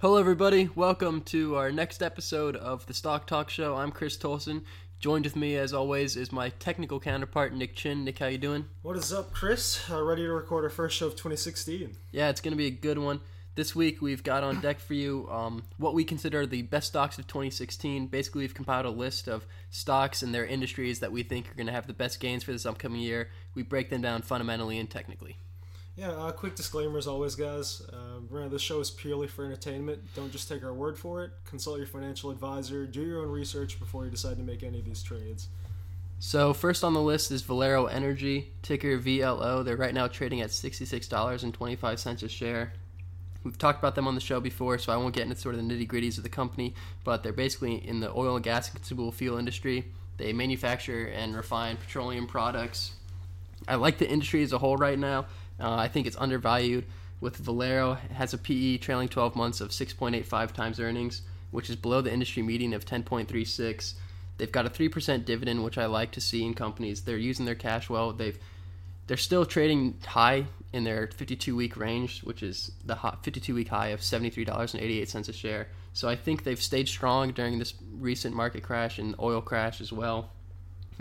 Hello, 0.00 0.16
everybody. 0.16 0.70
Welcome 0.74 1.20
to 1.24 1.56
our 1.56 1.70
next 1.70 2.02
episode 2.02 2.56
of 2.56 2.86
the 2.86 2.94
Stock 2.94 3.26
Talk 3.26 3.50
Show. 3.50 3.76
I'm 3.76 3.92
Chris 3.92 4.16
Tolson. 4.16 4.62
Joined 4.98 5.26
with 5.26 5.36
me, 5.36 5.56
as 5.56 5.74
always, 5.74 6.16
is 6.16 6.32
my 6.32 6.48
technical 6.48 6.98
counterpart, 6.98 7.52
Nick 7.52 7.76
Chin. 7.76 8.02
Nick, 8.02 8.18
how 8.18 8.28
you 8.28 8.38
doing? 8.38 8.64
What 8.80 8.96
is 8.96 9.12
up, 9.12 9.34
Chris? 9.34 9.90
Uh, 9.90 10.02
ready 10.02 10.22
to 10.22 10.32
record 10.32 10.64
our 10.64 10.70
first 10.70 10.96
show 10.96 11.06
of 11.06 11.16
2016. 11.16 11.98
Yeah, 12.12 12.30
it's 12.30 12.40
going 12.40 12.52
to 12.52 12.56
be 12.56 12.68
a 12.68 12.70
good 12.70 12.96
one. 12.96 13.20
This 13.56 13.76
week, 13.76 14.00
we've 14.00 14.22
got 14.22 14.42
on 14.42 14.62
deck 14.62 14.80
for 14.80 14.94
you 14.94 15.28
um, 15.30 15.64
what 15.76 15.92
we 15.92 16.04
consider 16.04 16.46
the 16.46 16.62
best 16.62 16.86
stocks 16.86 17.18
of 17.18 17.26
2016. 17.26 18.06
Basically, 18.06 18.40
we've 18.40 18.54
compiled 18.54 18.86
a 18.86 18.90
list 18.90 19.28
of 19.28 19.44
stocks 19.68 20.22
and 20.22 20.34
their 20.34 20.46
industries 20.46 21.00
that 21.00 21.12
we 21.12 21.22
think 21.22 21.50
are 21.50 21.54
going 21.56 21.66
to 21.66 21.74
have 21.74 21.86
the 21.86 21.92
best 21.92 22.20
gains 22.20 22.42
for 22.42 22.52
this 22.52 22.64
upcoming 22.64 23.02
year. 23.02 23.28
We 23.54 23.64
break 23.64 23.90
them 23.90 24.00
down 24.00 24.22
fundamentally 24.22 24.78
and 24.78 24.88
technically. 24.88 25.36
Yeah, 26.00 26.12
uh, 26.12 26.32
quick 26.32 26.54
disclaimer 26.54 26.96
as 26.96 27.06
always, 27.06 27.34
guys. 27.34 27.82
Uh, 27.92 28.20
remember, 28.30 28.54
this 28.54 28.62
show 28.62 28.80
is 28.80 28.90
purely 28.90 29.26
for 29.26 29.44
entertainment. 29.44 30.00
Don't 30.16 30.32
just 30.32 30.48
take 30.48 30.64
our 30.64 30.72
word 30.72 30.98
for 30.98 31.22
it. 31.22 31.30
Consult 31.44 31.76
your 31.76 31.86
financial 31.86 32.30
advisor. 32.30 32.86
Do 32.86 33.02
your 33.02 33.20
own 33.20 33.28
research 33.28 33.78
before 33.78 34.06
you 34.06 34.10
decide 34.10 34.38
to 34.38 34.42
make 34.42 34.62
any 34.62 34.78
of 34.78 34.86
these 34.86 35.02
trades. 35.02 35.48
So, 36.18 36.54
first 36.54 36.84
on 36.84 36.94
the 36.94 37.02
list 37.02 37.30
is 37.30 37.42
Valero 37.42 37.84
Energy, 37.84 38.50
ticker 38.62 38.98
VLO. 38.98 39.62
They're 39.62 39.76
right 39.76 39.92
now 39.92 40.08
trading 40.08 40.40
at 40.40 40.48
$66.25 40.48 42.22
a 42.22 42.28
share. 42.30 42.72
We've 43.44 43.58
talked 43.58 43.78
about 43.78 43.94
them 43.94 44.08
on 44.08 44.14
the 44.14 44.22
show 44.22 44.40
before, 44.40 44.78
so 44.78 44.94
I 44.94 44.96
won't 44.96 45.14
get 45.14 45.24
into 45.24 45.36
sort 45.36 45.54
of 45.54 45.60
the 45.60 45.74
nitty 45.74 45.86
gritties 45.86 46.16
of 46.16 46.22
the 46.22 46.30
company, 46.30 46.74
but 47.04 47.22
they're 47.22 47.34
basically 47.34 47.74
in 47.86 48.00
the 48.00 48.10
oil 48.10 48.36
and 48.36 48.44
gas 48.44 48.68
and 48.68 48.76
consumable 48.76 49.12
fuel 49.12 49.36
industry. 49.36 49.84
They 50.16 50.32
manufacture 50.32 51.08
and 51.08 51.36
refine 51.36 51.76
petroleum 51.76 52.26
products. 52.26 52.92
I 53.68 53.74
like 53.74 53.98
the 53.98 54.08
industry 54.08 54.42
as 54.42 54.54
a 54.54 54.58
whole 54.58 54.78
right 54.78 54.98
now. 54.98 55.26
Uh, 55.60 55.74
I 55.74 55.88
think 55.88 56.06
it's 56.06 56.16
undervalued. 56.16 56.86
With 57.20 57.36
Valero, 57.36 57.98
it 58.04 58.12
has 58.12 58.32
a 58.32 58.38
PE 58.38 58.78
trailing 58.78 59.08
12 59.08 59.36
months 59.36 59.60
of 59.60 59.70
6.85 59.70 60.52
times 60.52 60.80
earnings, 60.80 61.22
which 61.50 61.68
is 61.68 61.76
below 61.76 62.00
the 62.00 62.12
industry 62.12 62.42
median 62.42 62.72
of 62.72 62.86
10.36. 62.86 63.94
They've 64.38 64.50
got 64.50 64.64
a 64.64 64.70
3% 64.70 65.26
dividend, 65.26 65.62
which 65.62 65.76
I 65.76 65.84
like 65.84 66.12
to 66.12 66.20
see 66.20 66.44
in 66.44 66.54
companies. 66.54 67.02
They're 67.02 67.18
using 67.18 67.44
their 67.44 67.54
cash 67.54 67.90
well. 67.90 68.12
They've 68.12 68.38
they're 69.06 69.16
still 69.16 69.44
trading 69.44 69.96
high 70.06 70.46
in 70.72 70.84
their 70.84 71.08
52 71.08 71.56
week 71.56 71.76
range, 71.76 72.20
which 72.22 72.44
is 72.44 72.70
the 72.84 72.96
52 73.22 73.54
week 73.54 73.68
high 73.68 73.88
of 73.88 74.00
$73.88 74.00 75.28
a 75.28 75.32
share. 75.32 75.66
So 75.92 76.08
I 76.08 76.14
think 76.14 76.44
they've 76.44 76.62
stayed 76.62 76.88
strong 76.88 77.32
during 77.32 77.58
this 77.58 77.74
recent 77.92 78.36
market 78.36 78.62
crash 78.62 79.00
and 79.00 79.16
oil 79.18 79.40
crash 79.40 79.80
as 79.80 79.92
well. 79.92 80.30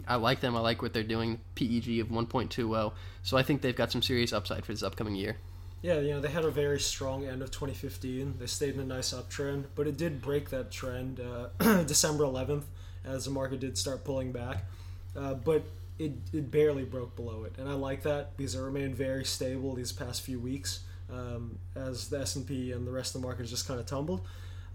I 0.08 0.16
like 0.16 0.40
them. 0.40 0.56
I 0.56 0.60
like 0.60 0.82
what 0.82 0.94
they're 0.94 1.04
doing. 1.04 1.40
PEG 1.56 2.00
of 2.00 2.10
1.20. 2.10 2.92
So 3.24 3.38
I 3.38 3.44
think 3.44 3.62
they've 3.62 3.76
got 3.76 3.92
some 3.92 4.02
serious 4.02 4.34
upside 4.34 4.66
for 4.66 4.74
this 4.74 4.84
upcoming 4.84 5.16
year. 5.16 5.38
Yeah, 5.82 6.00
you 6.00 6.12
know, 6.12 6.20
they 6.20 6.30
had 6.30 6.44
a 6.44 6.52
very 6.52 6.80
strong 6.80 7.26
end 7.26 7.42
of 7.42 7.52
2015. 7.52 8.36
They 8.38 8.48
stayed 8.48 8.74
in 8.74 8.82
a 8.82 8.86
nice 8.86 9.14
uptrend, 9.14 9.66
but 9.76 9.88
it 9.88 9.96
did 9.96 10.22
break 10.22 10.50
that 10.50 10.72
trend 10.72 11.22
uh, 11.22 11.84
December 11.84 12.26
11th 12.26 12.64
as 13.06 13.26
the 13.26 13.32
market 13.32 13.62
did 13.62 13.78
start 13.78 14.04
pulling 14.04 14.32
back. 14.32 14.66
Uh, 15.16 15.36
but 15.36 15.64
it, 15.98 16.12
it 16.34 16.52
barely 16.52 16.84
broke 16.84 17.16
below 17.16 17.44
it, 17.46 17.54
and 17.58 17.68
I 17.68 17.74
like 17.74 18.04
that 18.04 18.36
because 18.38 18.56
it 18.56 18.62
remained 18.62 18.96
very 18.96 19.26
stable 19.26 19.74
these 19.74 19.92
past 19.92 20.22
few 20.22 20.40
weeks 20.40 20.82
um, 21.12 21.58
as 21.76 22.10
the 22.10 22.20
S&P 22.20 22.72
and 22.72 22.86
the 22.86 22.92
rest 22.92 23.16
of 23.16 23.22
the 23.22 23.28
market 23.28 23.46
just 23.46 23.68
kind 23.68 23.80
of 23.80 23.86
tumbled. 23.86 24.22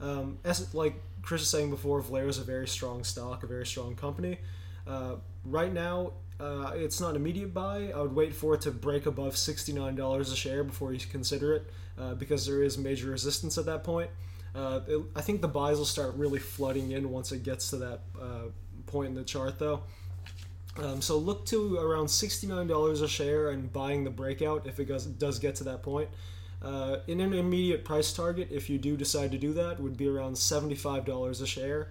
Um, 0.01 0.39
as 0.45 0.75
like 0.75 0.95
Chris 1.23 1.43
was 1.43 1.49
saying 1.49 1.71
before, 1.71 2.01
Valero 2.01 2.29
is 2.29 2.39
a 2.39 2.45
very 2.45 2.67
strong 2.67 3.05
stock, 3.05 3.43
a 3.43 3.47
very 3.47 3.67
strong 3.67 3.95
company. 3.95 4.39
Uh, 4.87 5.17
right 5.45 5.73
now, 5.73 6.13
uh, 6.41 6.73
it's 6.75 7.01
not 7.01 7.11
an 7.11 7.17
immediate 7.17 7.55
buy. 7.55 7.93
I 7.95 8.01
would 8.01 8.15
wait 8.15 8.35
for 8.35 8.55
it 8.55 8.61
to 8.63 8.71
break 8.71 9.07
above 9.07 9.35
$69 9.35 10.21
a 10.21 10.37
share 10.37 10.65
before 10.65 10.93
you 10.93 11.01
consider 11.01 11.55
it 11.55 11.71
uh, 11.99 12.15
because 12.15 12.47
there 12.47 12.63
is 12.63 12.77
major 12.77 13.11
resistance 13.11 13.57
at 13.57 13.67
that 13.67 13.85
point. 13.85 14.11
Uh, 14.55 14.81
it, 14.87 15.03
I 15.17 15.21
think 15.21 15.41
the 15.41 15.49
buys 15.49 15.79
will 15.79 15.85
start 15.85 16.15
really 16.17 16.39
flooding 16.39 16.93
in 16.93 17.11
once 17.11 17.33
it 17.33 17.43
gets 17.43 17.71
to 17.71 17.77
that 17.79 18.01
uh, 18.21 18.49
point 18.87 19.09
in 19.09 19.15
the 19.15 19.25
chart, 19.25 19.59
though. 19.59 19.83
Um, 20.77 21.01
so 21.01 21.19
look 21.19 21.47
to 21.47 21.77
around 21.79 22.07
$69 22.07 23.03
a 23.03 23.09
share 23.09 23.51
and 23.51 23.73
buying 23.73 24.03
the 24.05 24.11
breakout 24.11 24.67
if 24.67 24.81
it 24.81 24.87
does, 24.87 25.07
does 25.07 25.39
get 25.39 25.55
to 25.57 25.65
that 25.65 25.83
point. 25.83 26.09
Uh, 26.61 26.97
in 27.07 27.21
an 27.21 27.33
immediate 27.33 27.85
price 27.85 28.13
target, 28.13 28.49
if 28.51 28.71
you 28.71 28.79
do 28.79 28.97
decide 28.97 29.31
to 29.31 29.39
do 29.39 29.53
that, 29.53 29.79
would 29.79 29.97
be 29.97 30.09
around 30.09 30.35
$75 30.35 31.43
a 31.43 31.47
share. 31.47 31.89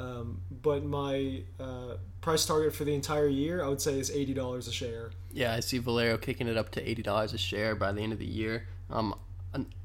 Um, 0.00 0.40
but 0.62 0.82
my 0.82 1.42
uh, 1.60 1.96
price 2.22 2.46
target 2.46 2.74
for 2.74 2.84
the 2.84 2.94
entire 2.94 3.28
year, 3.28 3.62
I 3.62 3.68
would 3.68 3.82
say, 3.82 3.98
is 3.98 4.10
eighty 4.10 4.32
dollars 4.32 4.66
a 4.66 4.72
share. 4.72 5.10
Yeah, 5.30 5.54
I 5.54 5.60
see 5.60 5.78
Valero 5.78 6.16
kicking 6.16 6.48
it 6.48 6.56
up 6.56 6.70
to 6.72 6.88
eighty 6.88 7.02
dollars 7.02 7.34
a 7.34 7.38
share 7.38 7.74
by 7.74 7.92
the 7.92 8.00
end 8.00 8.14
of 8.14 8.18
the 8.18 8.26
year. 8.26 8.66
Um, 8.88 9.14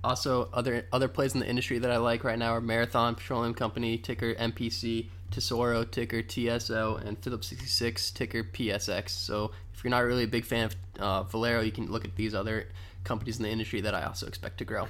also, 0.04 0.48
other 0.54 0.88
other 0.94 1.10
plays 1.10 1.34
in 1.34 1.42
the 1.42 1.50
industry 1.50 1.80
that 1.80 1.92
I 1.92 1.98
like 1.98 2.24
right 2.24 2.40
now 2.40 2.52
are 2.52 2.62
Marathon 2.62 3.16
Petroleum 3.16 3.54
Company, 3.54 3.98
ticker 3.98 4.34
MPC, 4.36 5.08
Tesoro, 5.32 5.84
ticker 5.84 6.22
TSO, 6.22 7.02
and 7.04 7.18
Phillips 7.22 7.48
66, 7.48 8.12
ticker 8.12 8.44
PSX. 8.44 9.10
So 9.10 9.52
if 9.74 9.84
you're 9.84 9.92
not 9.92 10.06
really 10.06 10.24
a 10.24 10.28
big 10.28 10.46
fan 10.46 10.66
of 10.66 10.76
uh, 11.00 11.24
Valero, 11.24 11.60
you 11.60 11.72
can 11.72 11.92
look 11.92 12.06
at 12.06 12.16
these 12.16 12.34
other 12.34 12.70
companies 13.04 13.38
in 13.38 13.44
the 13.44 13.50
industry 13.50 13.82
that 13.82 13.94
I 13.94 14.04
also 14.04 14.28
expect 14.28 14.60
to 14.60 14.66
grow. 14.66 14.88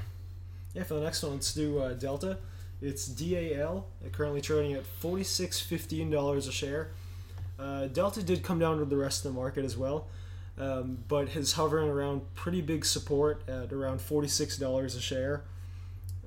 Yeah, 0.75 0.84
for 0.84 0.96
the 0.96 1.02
next 1.02 1.24
one, 1.24 1.34
let's 1.34 1.53
do 1.53 1.80
uh, 1.80 1.94
Delta. 1.94 2.38
It's 2.81 3.08
DAL, 3.08 3.88
currently 4.12 4.41
trading 4.41 4.74
at 4.74 4.84
$46.15 5.02 6.38
a 6.47 6.52
share. 6.52 6.90
Uh, 7.58 7.88
Delta 7.88 8.22
did 8.22 8.44
come 8.44 8.59
down 8.59 8.80
to 8.80 8.86
the 8.86 8.97
rest 8.97 9.25
of 9.25 9.34
the 9.34 9.40
market 9.40 9.63
as 9.63 9.78
well, 9.78 10.08
um, 10.58 11.00
but 11.08 11.30
is 11.36 11.53
hovering 11.53 11.90
around 11.90 12.22
pretty 12.36 12.62
big 12.62 12.86
support 12.86 13.44
at 13.47 13.72
around 13.72 14.00
$46 14.00 14.86
a 14.86 15.02
share. 15.02 15.44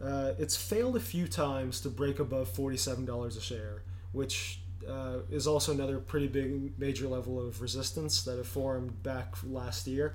Uh, 0.02 0.32
it's 0.38 0.56
failed 0.56 0.96
a 0.96 1.00
few 1.00 1.28
times 1.28 1.80
to 1.80 1.90
break 1.90 2.18
above 2.18 2.52
$47 2.52 3.36
a 3.36 3.40
share, 3.40 3.82
which 4.12 4.60
uh, 4.88 5.18
is 5.30 5.46
also 5.46 5.72
another 5.72 5.98
pretty 5.98 6.28
big 6.28 6.78
major 6.78 7.08
level 7.08 7.38
of 7.38 7.60
resistance 7.60 8.22
that 8.22 8.38
have 8.38 8.46
formed 8.46 9.02
back 9.02 9.34
last 9.44 9.86
year. 9.86 10.14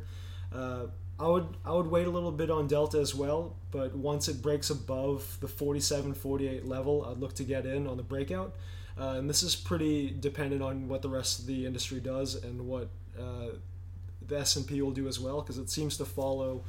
I 1.19 1.27
would 1.27 1.47
I 1.63 1.71
would 1.71 1.87
wait 1.87 2.07
a 2.07 2.09
little 2.09 2.31
bit 2.31 2.49
on 2.49 2.67
Delta 2.67 2.99
as 2.99 3.13
well, 3.13 3.55
but 3.71 3.95
once 3.95 4.27
it 4.27 4.41
breaks 4.41 4.69
above 4.69 5.37
the 5.39 5.47
47 5.47 6.13
48 6.13 6.65
level, 6.65 7.05
I'd 7.05 7.17
look 7.17 7.33
to 7.35 7.43
get 7.43 7.65
in 7.65 7.87
on 7.87 7.97
the 7.97 8.03
breakout. 8.03 8.55
Uh, 8.99 9.15
and 9.17 9.29
this 9.29 9.41
is 9.41 9.55
pretty 9.55 10.15
dependent 10.19 10.61
on 10.61 10.87
what 10.87 11.01
the 11.01 11.09
rest 11.09 11.39
of 11.39 11.45
the 11.47 11.65
industry 11.65 11.99
does 11.99 12.35
and 12.35 12.67
what 12.67 12.89
uh, 13.19 13.47
the 14.27 14.39
S&P 14.39 14.81
will 14.81 14.91
do 14.91 15.07
as 15.07 15.19
well 15.19 15.41
because 15.41 15.57
it 15.57 15.69
seems 15.69 15.97
to 15.97 16.05
follow 16.05 16.63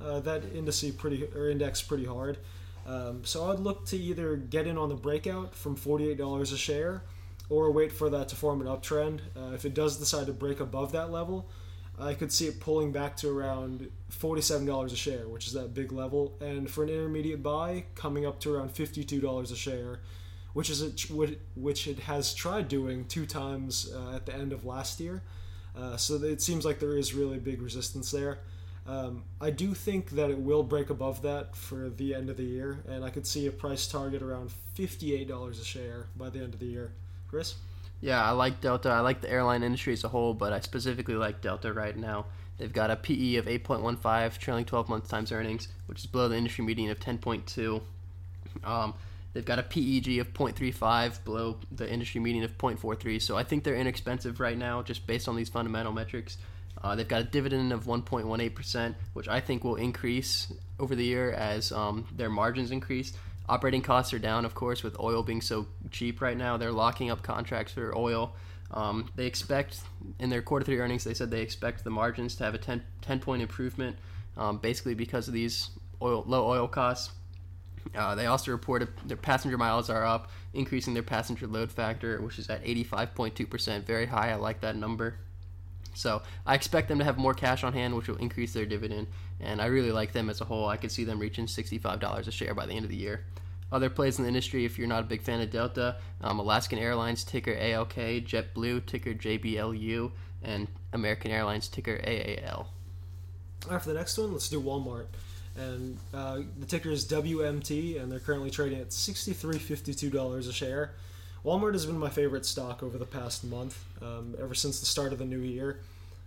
uh, 0.00 0.20
that 0.20 0.42
index 0.54 0.84
pretty 0.98 1.26
or 1.34 1.48
index 1.48 1.80
pretty 1.80 2.04
hard. 2.04 2.38
Um, 2.86 3.24
so 3.24 3.50
I'd 3.50 3.60
look 3.60 3.86
to 3.86 3.96
either 3.96 4.36
get 4.36 4.66
in 4.66 4.76
on 4.76 4.88
the 4.88 4.94
breakout 4.94 5.54
from 5.54 5.76
$48 5.76 6.52
a 6.52 6.56
share 6.56 7.02
or 7.48 7.70
wait 7.70 7.92
for 7.92 8.08
that 8.10 8.28
to 8.28 8.36
form 8.36 8.60
an 8.60 8.66
uptrend. 8.66 9.20
Uh, 9.36 9.54
if 9.54 9.64
it 9.64 9.74
does 9.74 9.96
decide 9.96 10.26
to 10.26 10.32
break 10.32 10.60
above 10.60 10.92
that 10.92 11.10
level, 11.10 11.48
I 12.00 12.14
could 12.14 12.32
see 12.32 12.46
it 12.46 12.60
pulling 12.60 12.92
back 12.92 13.16
to 13.18 13.28
around 13.28 13.90
$47 14.10 14.86
a 14.86 14.96
share, 14.96 15.28
which 15.28 15.46
is 15.46 15.52
that 15.52 15.74
big 15.74 15.92
level. 15.92 16.34
And 16.40 16.70
for 16.70 16.82
an 16.82 16.88
intermediate 16.88 17.42
buy, 17.42 17.84
coming 17.94 18.26
up 18.26 18.40
to 18.40 18.54
around 18.54 18.74
$52 18.74 19.52
a 19.52 19.56
share, 19.56 20.00
which 20.52 20.70
is 20.70 20.82
a, 20.82 20.90
which 21.54 21.86
it 21.86 22.00
has 22.00 22.34
tried 22.34 22.68
doing 22.68 23.04
two 23.04 23.26
times 23.26 23.92
uh, 23.94 24.14
at 24.14 24.26
the 24.26 24.34
end 24.34 24.52
of 24.52 24.64
last 24.64 24.98
year. 25.00 25.22
Uh, 25.76 25.96
so 25.96 26.14
it 26.14 26.42
seems 26.42 26.64
like 26.64 26.80
there 26.80 26.96
is 26.96 27.14
really 27.14 27.38
big 27.38 27.62
resistance 27.62 28.10
there. 28.10 28.40
Um, 28.86 29.24
I 29.40 29.50
do 29.50 29.74
think 29.74 30.10
that 30.10 30.30
it 30.30 30.38
will 30.38 30.62
break 30.62 30.90
above 30.90 31.22
that 31.22 31.54
for 31.54 31.90
the 31.90 32.14
end 32.14 32.30
of 32.30 32.36
the 32.36 32.44
year, 32.44 32.82
and 32.88 33.04
I 33.04 33.10
could 33.10 33.26
see 33.26 33.46
a 33.46 33.52
price 33.52 33.86
target 33.86 34.22
around 34.22 34.50
$58 34.76 35.50
a 35.50 35.64
share 35.64 36.06
by 36.16 36.30
the 36.30 36.40
end 36.40 36.54
of 36.54 36.60
the 36.60 36.66
year. 36.66 36.92
Chris? 37.28 37.54
Yeah, 38.00 38.24
I 38.24 38.30
like 38.30 38.60
Delta. 38.60 38.88
I 38.88 39.00
like 39.00 39.20
the 39.20 39.30
airline 39.30 39.62
industry 39.62 39.92
as 39.92 40.04
a 40.04 40.08
whole, 40.08 40.32
but 40.34 40.52
I 40.52 40.60
specifically 40.60 41.14
like 41.14 41.42
Delta 41.42 41.72
right 41.72 41.96
now. 41.96 42.26
They've 42.56 42.72
got 42.72 42.90
a 42.90 42.96
PE 42.96 43.36
of 43.36 43.46
8.15, 43.46 44.38
trailing 44.38 44.64
12 44.64 44.88
month 44.88 45.08
times 45.08 45.32
earnings, 45.32 45.68
which 45.86 46.00
is 46.00 46.06
below 46.06 46.28
the 46.28 46.36
industry 46.36 46.64
median 46.64 46.90
of 46.90 47.00
10.2. 47.00 47.80
Um, 48.64 48.94
they've 49.32 49.44
got 49.44 49.58
a 49.58 49.62
PEG 49.62 50.18
of 50.18 50.32
0.35, 50.34 51.24
below 51.24 51.56
the 51.72 51.90
industry 51.90 52.20
median 52.20 52.44
of 52.44 52.56
0.43. 52.58 53.20
So 53.22 53.36
I 53.36 53.44
think 53.44 53.64
they're 53.64 53.76
inexpensive 53.76 54.40
right 54.40 54.58
now, 54.58 54.82
just 54.82 55.06
based 55.06 55.28
on 55.28 55.36
these 55.36 55.48
fundamental 55.48 55.92
metrics. 55.92 56.36
Uh, 56.82 56.94
they've 56.94 57.08
got 57.08 57.20
a 57.20 57.24
dividend 57.24 57.72
of 57.72 57.84
1.18%, 57.84 58.94
which 59.12 59.28
I 59.28 59.40
think 59.40 59.64
will 59.64 59.76
increase 59.76 60.52
over 60.78 60.94
the 60.94 61.04
year 61.04 61.32
as 61.32 61.72
um, 61.72 62.06
their 62.14 62.30
margins 62.30 62.70
increase. 62.70 63.12
Operating 63.50 63.82
costs 63.82 64.14
are 64.14 64.18
down, 64.20 64.44
of 64.44 64.54
course, 64.54 64.84
with 64.84 64.96
oil 65.00 65.24
being 65.24 65.40
so 65.40 65.66
cheap 65.90 66.20
right 66.20 66.36
now. 66.36 66.56
They're 66.56 66.70
locking 66.70 67.10
up 67.10 67.24
contracts 67.24 67.72
for 67.72 67.92
oil. 67.98 68.36
Um, 68.70 69.10
they 69.16 69.26
expect 69.26 69.80
in 70.20 70.30
their 70.30 70.40
quarter 70.40 70.64
three 70.64 70.78
earnings, 70.78 71.02
they 71.02 71.14
said 71.14 71.32
they 71.32 71.40
expect 71.40 71.82
the 71.82 71.90
margins 71.90 72.36
to 72.36 72.44
have 72.44 72.54
a 72.54 72.58
10, 72.58 72.80
10 73.02 73.18
point 73.18 73.42
improvement, 73.42 73.96
um, 74.36 74.58
basically 74.58 74.94
because 74.94 75.26
of 75.26 75.34
these 75.34 75.70
oil, 76.00 76.22
low 76.28 76.46
oil 76.46 76.68
costs. 76.68 77.10
Uh, 77.92 78.14
they 78.14 78.26
also 78.26 78.52
reported 78.52 78.86
their 79.04 79.16
passenger 79.16 79.58
miles 79.58 79.90
are 79.90 80.06
up, 80.06 80.30
increasing 80.54 80.94
their 80.94 81.02
passenger 81.02 81.48
load 81.48 81.72
factor, 81.72 82.22
which 82.22 82.38
is 82.38 82.48
at 82.48 82.64
85.2%, 82.64 83.82
very 83.82 84.06
high. 84.06 84.30
I 84.30 84.36
like 84.36 84.60
that 84.60 84.76
number. 84.76 85.16
So 85.94 86.22
I 86.46 86.54
expect 86.54 86.88
them 86.88 86.98
to 86.98 87.04
have 87.04 87.18
more 87.18 87.34
cash 87.34 87.64
on 87.64 87.72
hand, 87.72 87.96
which 87.96 88.08
will 88.08 88.16
increase 88.16 88.52
their 88.52 88.66
dividend. 88.66 89.08
And 89.40 89.60
I 89.60 89.66
really 89.66 89.92
like 89.92 90.12
them 90.12 90.30
as 90.30 90.40
a 90.40 90.44
whole. 90.44 90.68
I 90.68 90.76
could 90.76 90.92
see 90.92 91.04
them 91.04 91.18
reaching 91.18 91.46
$65 91.46 92.26
a 92.26 92.30
share 92.30 92.54
by 92.54 92.66
the 92.66 92.72
end 92.72 92.84
of 92.84 92.90
the 92.90 92.96
year. 92.96 93.24
Other 93.72 93.88
plays 93.88 94.18
in 94.18 94.24
the 94.24 94.28
industry, 94.28 94.64
if 94.64 94.78
you're 94.78 94.88
not 94.88 95.04
a 95.04 95.06
big 95.06 95.22
fan 95.22 95.40
of 95.40 95.50
Delta, 95.50 95.96
um, 96.22 96.40
Alaskan 96.40 96.78
Airlines 96.78 97.22
ticker 97.22 97.54
ALK, 97.54 98.26
JetBlue 98.26 98.84
ticker 98.86 99.14
JBLU, 99.14 100.10
and 100.42 100.66
American 100.92 101.30
Airlines 101.30 101.68
ticker 101.68 102.00
AAL. 102.04 102.66
All 103.66 103.72
right, 103.72 103.80
for 103.80 103.88
the 103.88 103.94
next 103.94 104.18
one, 104.18 104.32
let's 104.32 104.48
do 104.48 104.60
Walmart. 104.60 105.06
And 105.56 105.98
uh, 106.14 106.40
the 106.58 106.66
ticker 106.66 106.90
is 106.90 107.06
WMT, 107.06 108.00
and 108.00 108.10
they're 108.10 108.18
currently 108.20 108.50
trading 108.50 108.80
at 108.80 108.88
$63.52 108.88 110.48
a 110.48 110.52
share. 110.52 110.94
Walmart 111.44 111.72
has 111.72 111.86
been 111.86 111.98
my 111.98 112.10
favorite 112.10 112.44
stock 112.44 112.82
over 112.82 112.98
the 112.98 113.06
past 113.06 113.44
month, 113.44 113.82
um, 114.02 114.34
ever 114.40 114.54
since 114.54 114.78
the 114.80 114.86
start 114.86 115.12
of 115.12 115.18
the 115.18 115.24
new 115.24 115.40
year. 115.40 115.80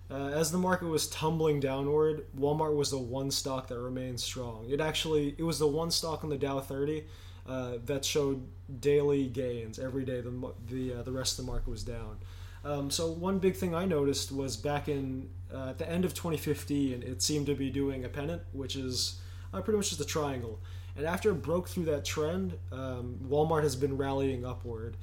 Uh, 0.10 0.30
as 0.30 0.52
the 0.52 0.58
market 0.58 0.88
was 0.88 1.08
tumbling 1.08 1.60
downward, 1.60 2.26
Walmart 2.38 2.76
was 2.76 2.92
the 2.92 2.98
one 2.98 3.32
stock 3.32 3.68
that 3.68 3.80
remained 3.80 4.20
strong. 4.20 4.66
It 4.70 4.82
actually 4.82 5.36
it 5.38 5.44
was 5.44 5.60
the 5.60 5.68
one 5.68 5.92
stock 5.92 6.24
on 6.24 6.30
the 6.30 6.38
Dow 6.38 6.60
30 6.60 7.04
uh, 7.48 7.74
that 7.86 8.04
showed 8.04 8.44
daily 8.80 9.28
gains 9.28 9.80
every 9.80 10.04
day. 10.04 10.22
The 10.22 10.54
the 10.68 10.94
uh, 10.94 11.04
the 11.04 11.12
rest 11.12 11.40
of 11.40 11.46
the 11.46 11.52
market 11.52 11.70
was 11.70 11.84
down. 11.84 12.18
Um, 12.66 12.90
so 12.90 13.12
one 13.12 13.40
big 13.40 13.56
thing 13.56 13.76
I 13.76 13.86
noticed 13.86 14.32
was 14.32 14.56
back 14.56 14.88
in 14.88 15.30
uh, 15.54 15.70
at 15.70 15.78
the 15.78 15.90
end 15.90 16.06
of 16.06 16.14
2015, 16.14 17.04
it 17.04 17.22
seemed 17.22 17.46
to 17.48 17.56
be 17.56 17.70
doing 17.70 18.06
a 18.06 18.10
pennant, 18.10 18.42
which 18.52 18.76
is 18.76 19.20
uh, 19.54 19.62
pretty 19.62 19.78
much 19.78 19.90
just 19.90 20.02
a 20.02 20.06
triangle. 20.06 20.60
And 20.96 21.06
after 21.06 21.32
it 21.32 21.42
broke 21.42 21.68
through 21.68 21.86
that 21.86 22.06
trend, 22.06 22.58
um, 22.72 23.20
Walmart 23.28 23.64
has 23.64 23.76
been 23.76 23.98
rallying 23.98 24.46
upward. 24.46 24.96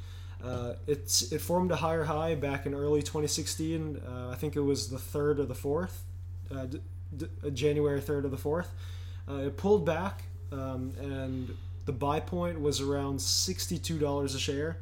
Uh, 0.42 0.74
it's 0.86 1.32
it 1.32 1.40
formed 1.40 1.70
a 1.70 1.76
higher 1.76 2.04
high 2.04 2.34
back 2.34 2.64
in 2.64 2.74
early 2.74 3.02
2016. 3.02 4.00
Uh, 4.06 4.30
I 4.30 4.36
think 4.36 4.56
it 4.56 4.60
was 4.60 4.88
the 4.88 4.98
third 4.98 5.38
or 5.38 5.44
the 5.44 5.54
fourth, 5.54 6.04
uh, 6.50 6.66
d- 6.66 6.80
d- 7.16 7.50
January 7.52 8.00
third 8.00 8.24
or 8.24 8.28
the 8.28 8.38
fourth. 8.38 8.72
Uh, 9.28 9.34
it 9.46 9.56
pulled 9.56 9.84
back, 9.84 10.22
um, 10.50 10.92
and 10.98 11.54
the 11.84 11.92
buy 11.92 12.20
point 12.20 12.60
was 12.60 12.80
around 12.80 13.18
$62 13.18 14.24
a 14.24 14.38
share. 14.38 14.78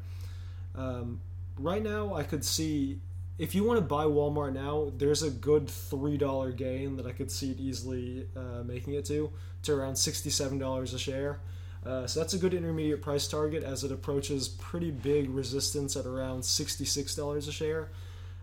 Um, 0.75 1.19
right 1.57 1.83
now, 1.83 2.13
I 2.13 2.23
could 2.23 2.45
see 2.45 2.99
if 3.39 3.55
you 3.55 3.63
want 3.63 3.77
to 3.77 3.85
buy 3.85 4.03
Walmart 4.03 4.53
now, 4.53 4.91
there's 4.97 5.23
a 5.23 5.31
good 5.31 5.67
$3 5.67 6.55
gain 6.55 6.97
that 6.97 7.05
I 7.05 7.13
could 7.13 7.31
see 7.31 7.51
it 7.51 7.59
easily 7.59 8.27
uh, 8.35 8.63
making 8.65 8.93
it 8.93 9.05
to, 9.05 9.31
to 9.63 9.73
around 9.73 9.93
$67 9.93 10.93
a 10.93 10.99
share. 10.99 11.39
Uh, 11.85 12.05
so 12.05 12.19
that's 12.19 12.33
a 12.33 12.37
good 12.37 12.53
intermediate 12.53 13.01
price 13.01 13.27
target 13.29 13.63
as 13.63 13.85
it 13.85 13.91
approaches 13.93 14.49
pretty 14.49 14.91
big 14.91 15.29
resistance 15.29 15.95
at 15.95 16.05
around 16.05 16.41
$66 16.41 17.47
a 17.47 17.51
share. 17.51 17.89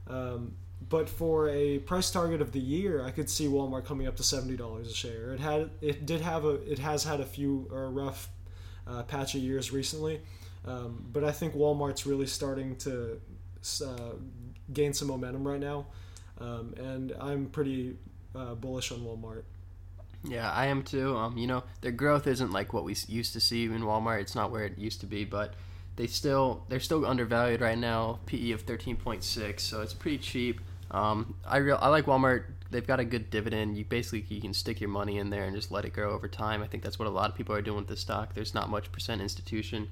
Um, 0.08 0.54
but 0.88 1.10
for 1.10 1.50
a 1.50 1.78
price 1.80 2.10
target 2.10 2.40
of 2.40 2.52
the 2.52 2.60
year, 2.60 3.04
I 3.04 3.10
could 3.10 3.28
see 3.28 3.46
Walmart 3.46 3.84
coming 3.84 4.06
up 4.06 4.16
to 4.16 4.22
seventy 4.22 4.56
dollars 4.56 4.88
a 4.88 4.94
share. 4.94 5.32
It 5.32 5.40
had 5.40 5.70
it 5.80 6.04
did 6.04 6.20
have 6.20 6.44
a 6.44 6.60
it 6.70 6.78
has 6.78 7.02
had 7.02 7.18
a 7.18 7.24
few 7.24 7.66
uh, 7.72 7.76
rough 7.76 8.28
uh, 8.86 9.02
patch 9.02 9.34
of 9.34 9.40
years 9.40 9.72
recently. 9.72 10.20
Um, 10.66 11.04
but 11.12 11.24
I 11.24 11.32
think 11.32 11.54
Walmart's 11.54 12.06
really 12.06 12.26
starting 12.26 12.76
to 12.76 13.20
uh, 13.82 14.12
gain 14.72 14.92
some 14.92 15.08
momentum 15.08 15.46
right 15.46 15.60
now, 15.60 15.86
um, 16.40 16.74
and 16.76 17.12
I'm 17.20 17.46
pretty 17.46 17.96
uh, 18.34 18.54
bullish 18.54 18.92
on 18.92 19.00
Walmart. 19.00 19.42
Yeah, 20.28 20.50
I 20.50 20.66
am 20.66 20.82
too. 20.82 21.16
Um, 21.16 21.38
you 21.38 21.46
know, 21.46 21.64
their 21.80 21.92
growth 21.92 22.26
isn't 22.26 22.50
like 22.50 22.72
what 22.72 22.84
we 22.84 22.96
used 23.08 23.32
to 23.34 23.40
see 23.40 23.64
in 23.64 23.82
Walmart. 23.82 24.20
It's 24.20 24.34
not 24.34 24.50
where 24.50 24.64
it 24.64 24.78
used 24.78 25.00
to 25.00 25.06
be, 25.06 25.24
but 25.24 25.54
they 25.96 26.06
still 26.06 26.64
they're 26.68 26.80
still 26.80 27.06
undervalued 27.06 27.60
right 27.60 27.78
now. 27.78 28.20
PE 28.26 28.50
of 28.52 28.66
13.6, 28.66 29.60
so 29.60 29.82
it's 29.82 29.94
pretty 29.94 30.18
cheap. 30.18 30.60
Um, 30.90 31.34
I 31.44 31.58
real 31.58 31.78
I 31.80 31.88
like 31.88 32.06
Walmart. 32.06 32.44
They've 32.70 32.86
got 32.86 33.00
a 33.00 33.04
good 33.04 33.30
dividend. 33.30 33.76
You 33.76 33.84
basically 33.84 34.24
you 34.28 34.40
can 34.40 34.54
stick 34.54 34.80
your 34.80 34.90
money 34.90 35.18
in 35.18 35.30
there 35.30 35.44
and 35.44 35.54
just 35.54 35.70
let 35.70 35.84
it 35.84 35.92
grow 35.92 36.10
over 36.10 36.28
time. 36.28 36.62
I 36.62 36.66
think 36.66 36.82
that's 36.82 36.98
what 36.98 37.06
a 37.06 37.10
lot 37.10 37.30
of 37.30 37.36
people 37.36 37.54
are 37.54 37.62
doing 37.62 37.78
with 37.78 37.88
this 37.88 38.00
stock. 38.00 38.34
There's 38.34 38.54
not 38.54 38.68
much 38.68 38.90
percent 38.92 39.20
institution. 39.20 39.88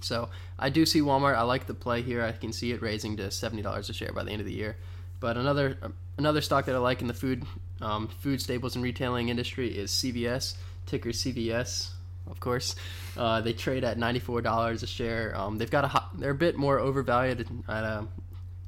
So 0.00 0.28
I 0.58 0.70
do 0.70 0.86
see 0.86 1.00
Walmart. 1.00 1.36
I 1.36 1.42
like 1.42 1.66
the 1.66 1.74
play 1.74 2.02
here. 2.02 2.22
I 2.22 2.32
can 2.32 2.52
see 2.52 2.72
it 2.72 2.82
raising 2.82 3.16
to 3.18 3.30
seventy 3.30 3.62
dollars 3.62 3.88
a 3.90 3.92
share 3.92 4.12
by 4.12 4.24
the 4.24 4.30
end 4.30 4.40
of 4.40 4.46
the 4.46 4.52
year. 4.52 4.76
But 5.20 5.36
another 5.36 5.78
another 6.18 6.40
stock 6.40 6.66
that 6.66 6.74
I 6.74 6.78
like 6.78 7.00
in 7.00 7.08
the 7.08 7.14
food 7.14 7.44
um, 7.80 8.08
food 8.08 8.40
staples 8.40 8.74
and 8.74 8.84
retailing 8.84 9.28
industry 9.28 9.76
is 9.76 9.90
CVS, 9.90 10.54
ticker 10.86 11.10
CVS, 11.10 11.90
of 12.30 12.40
course. 12.40 12.76
Uh, 13.16 13.40
they 13.40 13.52
trade 13.52 13.84
at 13.84 13.98
ninety 13.98 14.20
four 14.20 14.42
dollars 14.42 14.82
a 14.82 14.86
share. 14.86 15.34
Um, 15.36 15.58
they've 15.58 15.70
got 15.70 15.84
a 15.84 15.88
hot, 15.88 16.18
they're 16.18 16.30
a 16.30 16.34
bit 16.34 16.56
more 16.56 16.78
overvalued 16.78 17.46
at 17.68 17.84
a 17.84 18.06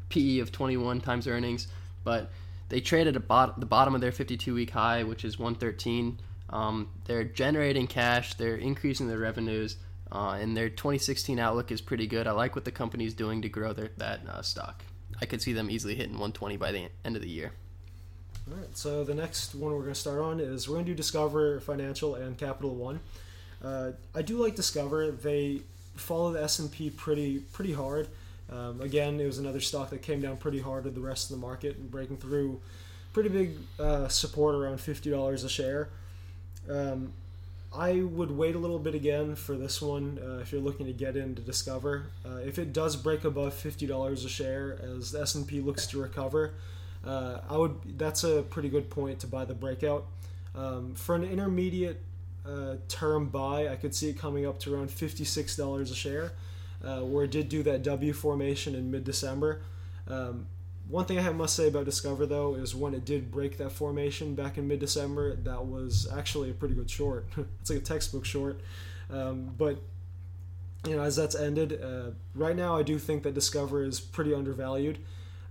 PE 0.08 0.38
of 0.38 0.52
21 0.52 1.00
times 1.00 1.26
earnings, 1.26 1.69
but 2.04 2.31
they 2.69 2.81
traded 2.81 3.16
at 3.16 3.28
bot- 3.28 3.60
the 3.60 3.66
bottom 3.66 3.94
of 3.94 4.00
their 4.00 4.12
52 4.12 4.54
week 4.54 4.70
high, 4.70 5.02
which 5.04 5.24
is 5.24 5.38
113. 5.38 6.19
Um, 6.50 6.88
they're 7.04 7.24
generating 7.24 7.86
cash, 7.86 8.34
they're 8.34 8.56
increasing 8.56 9.06
their 9.06 9.19
revenues, 9.19 9.76
uh, 10.10 10.38
and 10.40 10.56
their 10.56 10.69
2016 10.69 11.38
outlook 11.38 11.70
is 11.70 11.81
pretty 11.81 12.06
good. 12.06 12.26
I 12.26 12.32
like 12.32 12.55
what 12.55 12.64
the 12.64 12.70
company's 12.70 13.14
doing 13.14 13.43
to 13.43 13.49
grow 13.49 13.72
their, 13.72 13.90
that 13.99 14.20
uh, 14.28 14.43
stock. 14.43 14.84
I 15.20 15.26
could 15.26 15.43
see 15.43 15.52
them 15.52 15.70
easily 15.70 15.94
hitting 15.94 16.12
120 16.12 16.56
by 16.56 16.72
the 16.72 16.88
end 17.05 17.16
of 17.16 17.22
the 17.22 17.28
year. 17.28 17.52
All 18.50 18.56
right, 18.56 18.76
so 18.76 19.05
the 19.05 19.14
next 19.14 19.55
one 19.55 19.72
we're 19.72 19.81
going 19.81 19.93
to 19.93 20.00
start 20.00 20.20
on 20.20 20.40
is 20.40 20.69
we're 20.69 20.76
going 20.76 20.87
to 20.87 20.93
do 20.93 20.96
Discover 20.96 21.60
Financial 21.60 22.14
and 22.14 22.38
Capital 22.38 22.75
One. 22.75 23.00
Uh, 23.62 23.93
I 24.14 24.22
do 24.22 24.43
like 24.43 24.56
Discover. 24.56 25.10
They 25.10 25.62
follow 25.96 26.32
the 26.32 26.43
S&P 26.43 26.90
pretty 26.90 27.40
pretty 27.52 27.72
hard. 27.72 28.08
Um, 28.50 28.81
again, 28.81 29.20
it 29.20 29.26
was 29.26 29.38
another 29.38 29.60
stock 29.60 29.90
that 29.90 30.00
came 30.00 30.22
down 30.22 30.38
pretty 30.38 30.60
hard 30.60 30.84
to 30.84 30.90
the 30.90 31.00
rest 31.00 31.31
of 31.31 31.37
the 31.37 31.46
market 31.46 31.76
and 31.76 31.90
breaking 31.90 32.16
through 32.16 32.60
pretty 33.12 33.28
big 33.28 33.56
uh, 33.78 34.08
support 34.08 34.55
around 34.55 34.78
$50 34.78 35.44
a 35.44 35.49
share. 35.49 35.88
Um, 36.70 37.12
I 37.73 38.00
would 38.00 38.31
wait 38.31 38.55
a 38.55 38.59
little 38.59 38.79
bit 38.79 38.94
again 38.94 39.35
for 39.35 39.55
this 39.55 39.82
one 39.82 40.19
uh, 40.23 40.38
if 40.38 40.53
you're 40.53 40.61
looking 40.61 40.87
to 40.87 40.93
get 40.93 41.17
in 41.17 41.35
to 41.35 41.43
Discover. 41.43 42.06
Uh, 42.25 42.37
if 42.37 42.59
it 42.59 42.73
does 42.73 42.97
break 42.97 43.25
above 43.25 43.55
$50 43.55 44.25
a 44.25 44.29
share 44.29 44.79
as 44.82 45.12
the 45.12 45.20
S&P 45.20 45.61
looks 45.61 45.87
to 45.88 46.00
recover, 46.00 46.55
uh, 47.05 47.38
I 47.49 47.56
would 47.56 47.99
that's 47.99 48.25
a 48.25 48.43
pretty 48.43 48.69
good 48.69 48.91
point 48.91 49.20
to 49.20 49.26
buy 49.26 49.44
the 49.44 49.55
breakout. 49.55 50.06
Um, 50.55 50.94
for 50.94 51.15
an 51.15 51.25
intermediate 51.25 52.00
uh, 52.47 52.76
term 52.88 53.29
buy, 53.29 53.69
I 53.69 53.76
could 53.76 53.94
see 53.94 54.09
it 54.09 54.19
coming 54.19 54.47
up 54.47 54.59
to 54.61 54.75
around 54.75 54.88
$56 54.88 55.82
a 55.82 55.94
share 55.94 56.32
uh, 56.82 57.00
where 57.00 57.25
it 57.25 57.31
did 57.31 57.49
do 57.49 57.62
that 57.65 57.82
W 57.82 58.12
formation 58.12 58.75
in 58.75 58.91
mid 58.91 59.05
December. 59.05 59.61
Um, 60.09 60.47
one 60.88 61.05
thing 61.05 61.19
I 61.19 61.23
have 61.23 61.37
must 61.37 61.55
say 61.55 61.69
about 61.69 61.85
Discover 61.85 62.26
though 62.26 62.55
is 62.55 62.75
when 62.75 62.94
it 62.94 63.05
did 63.05 63.31
break 63.31 63.58
that 63.58 63.73
formation 63.73 64.35
back 64.35 64.56
in 64.56 64.67
mid 64.67 64.81
December, 64.81 65.37
that 65.37 65.67
was 65.67 66.08
actually 66.17 66.50
a 66.50 66.55
pretty 66.55 66.75
good 66.75 66.90
short. 66.90 67.26
it's 67.61 67.70
like 67.70 67.81
a 67.81 67.82
textbook 67.82 68.25
short. 68.25 68.61
Um, 69.11 69.55
but 69.56 69.79
you 70.87 70.96
know, 70.96 71.02
as 71.02 71.17
that's 71.17 71.34
ended, 71.34 71.81
uh, 71.82 72.10
right 72.34 72.56
now 72.56 72.77
I 72.77 72.82
do 72.82 72.98
think 72.98 73.22
that 73.24 73.34
Discover 73.34 73.84
is 73.84 74.01
pretty 74.01 74.34
undervalued. 74.34 74.98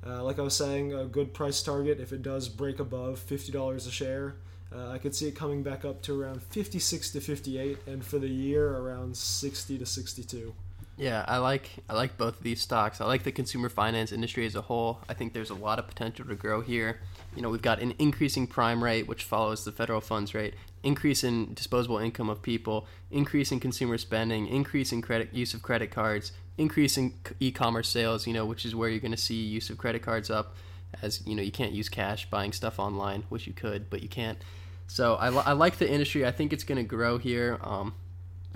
Uh, 0.06 0.24
like 0.24 0.40
I 0.40 0.42
was 0.42 0.56
saying, 0.56 0.94
a 0.94 1.06
good 1.06 1.34
price 1.34 1.62
target 1.62 2.00
if 2.00 2.14
it 2.14 2.22
does 2.22 2.50
break 2.50 2.80
above 2.80 3.20
fifty 3.20 3.52
dollars 3.52 3.86
a 3.86 3.92
share. 3.92 4.36
Uh, 4.74 4.90
I 4.90 4.98
could 4.98 5.16
see 5.16 5.28
it 5.28 5.36
coming 5.36 5.64
back 5.64 5.86
up 5.86 6.02
to 6.04 6.22
around 6.22 6.42
fifty 6.42 6.80
six 6.80 7.12
to 7.12 7.22
fifty 7.22 7.60
eight, 7.60 7.78
and 7.86 8.04
for 8.04 8.18
the 8.18 8.28
year 8.28 8.76
around 8.76 9.16
sixty 9.16 9.78
to 9.78 9.86
sixty 9.86 10.24
two. 10.24 10.54
Yeah, 10.98 11.24
I 11.27 11.38
like 11.38 11.70
I 11.88 11.94
like 11.94 12.18
both 12.18 12.38
of 12.38 12.44
these 12.44 12.60
stocks. 12.60 13.00
I 13.00 13.06
like 13.06 13.22
the 13.22 13.32
consumer 13.32 13.70
finance 13.70 14.12
industry 14.12 14.48
as 14.48 14.56
a 14.56 14.62
whole. 14.63 15.00
I 15.08 15.13
think 15.13 15.32
there's 15.32 15.51
a 15.51 15.56
lot 15.56 15.77
of 15.77 15.88
potential 15.88 16.25
to 16.25 16.34
grow 16.34 16.62
here. 16.62 17.00
You 17.36 17.44
know, 17.44 17.50
we've 17.51 17.62
got 17.62 17.80
an 17.80 17.94
increasing 18.00 18.48
prime 18.48 18.84
rate, 18.84 19.08
which 19.08 19.24
follows 19.24 19.63
the 19.63 19.72
federal 19.72 20.01
funds 20.01 20.34
rate, 20.34 20.56
increase 20.82 21.24
in 21.24 21.54
disposable 21.54 22.00
income 22.00 22.30
of 22.30 22.42
people, 22.42 22.88
increase 23.12 23.51
in 23.51 23.60
consumer 23.60 24.00
spending, 24.00 24.48
increase 24.48 24.92
in 24.92 25.04
credit 25.04 25.32
use 25.36 25.54
of 25.54 25.62
credit 25.62 25.92
cards, 25.92 26.32
increase 26.58 26.98
in 26.98 27.13
e-commerce 27.39 27.89
sales. 27.89 28.25
You 28.25 28.34
know, 28.34 28.48
which 28.48 28.66
is 28.66 28.74
where 28.74 28.89
you're 28.89 29.00
going 29.00 29.12
to 29.12 29.18
see 29.18 29.36
use 29.36 29.70
of 29.70 29.77
credit 29.77 30.01
cards 30.01 30.32
up, 30.32 30.56
as 31.04 31.22
you 31.27 31.36
know, 31.36 31.44
you 31.44 31.51
can't 31.51 31.74
use 31.74 31.89
cash 31.89 32.27
buying 32.32 32.51
stuff 32.51 32.80
online, 32.80 33.24
which 33.30 33.46
you 33.46 33.54
could, 33.54 33.92
but 33.92 34.01
you 34.01 34.10
can't. 34.10 34.39
So 34.88 35.13
I, 35.13 35.27
I 35.27 35.51
like 35.51 35.77
the 35.77 35.88
industry. 35.88 36.25
I 36.25 36.32
think 36.32 36.54
it's 36.54 36.63
going 36.63 36.77
to 36.77 36.84
grow 36.84 37.20
here. 37.20 37.60
Um, 37.62 37.94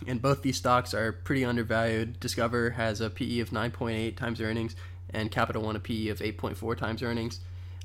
and 0.08 0.22
both 0.22 0.41
these 0.41 0.58
stocks 0.58 0.93
are 0.93 1.12
pretty 1.12 1.46
undervalued. 1.46 2.20
Discover 2.20 2.72
has 2.72 3.01
a 3.01 3.10
PE 3.10 3.39
of 3.39 3.50
9.8 3.51 4.15
times 4.15 4.41
earnings, 4.41 4.75
and 5.10 5.31
Capital 5.31 5.62
One 5.62 5.75
a 5.75 5.79
PE 5.79 6.08
of 6.08 6.20
8.4 6.20 6.77
times 6.77 7.03
earnings. 7.03 7.39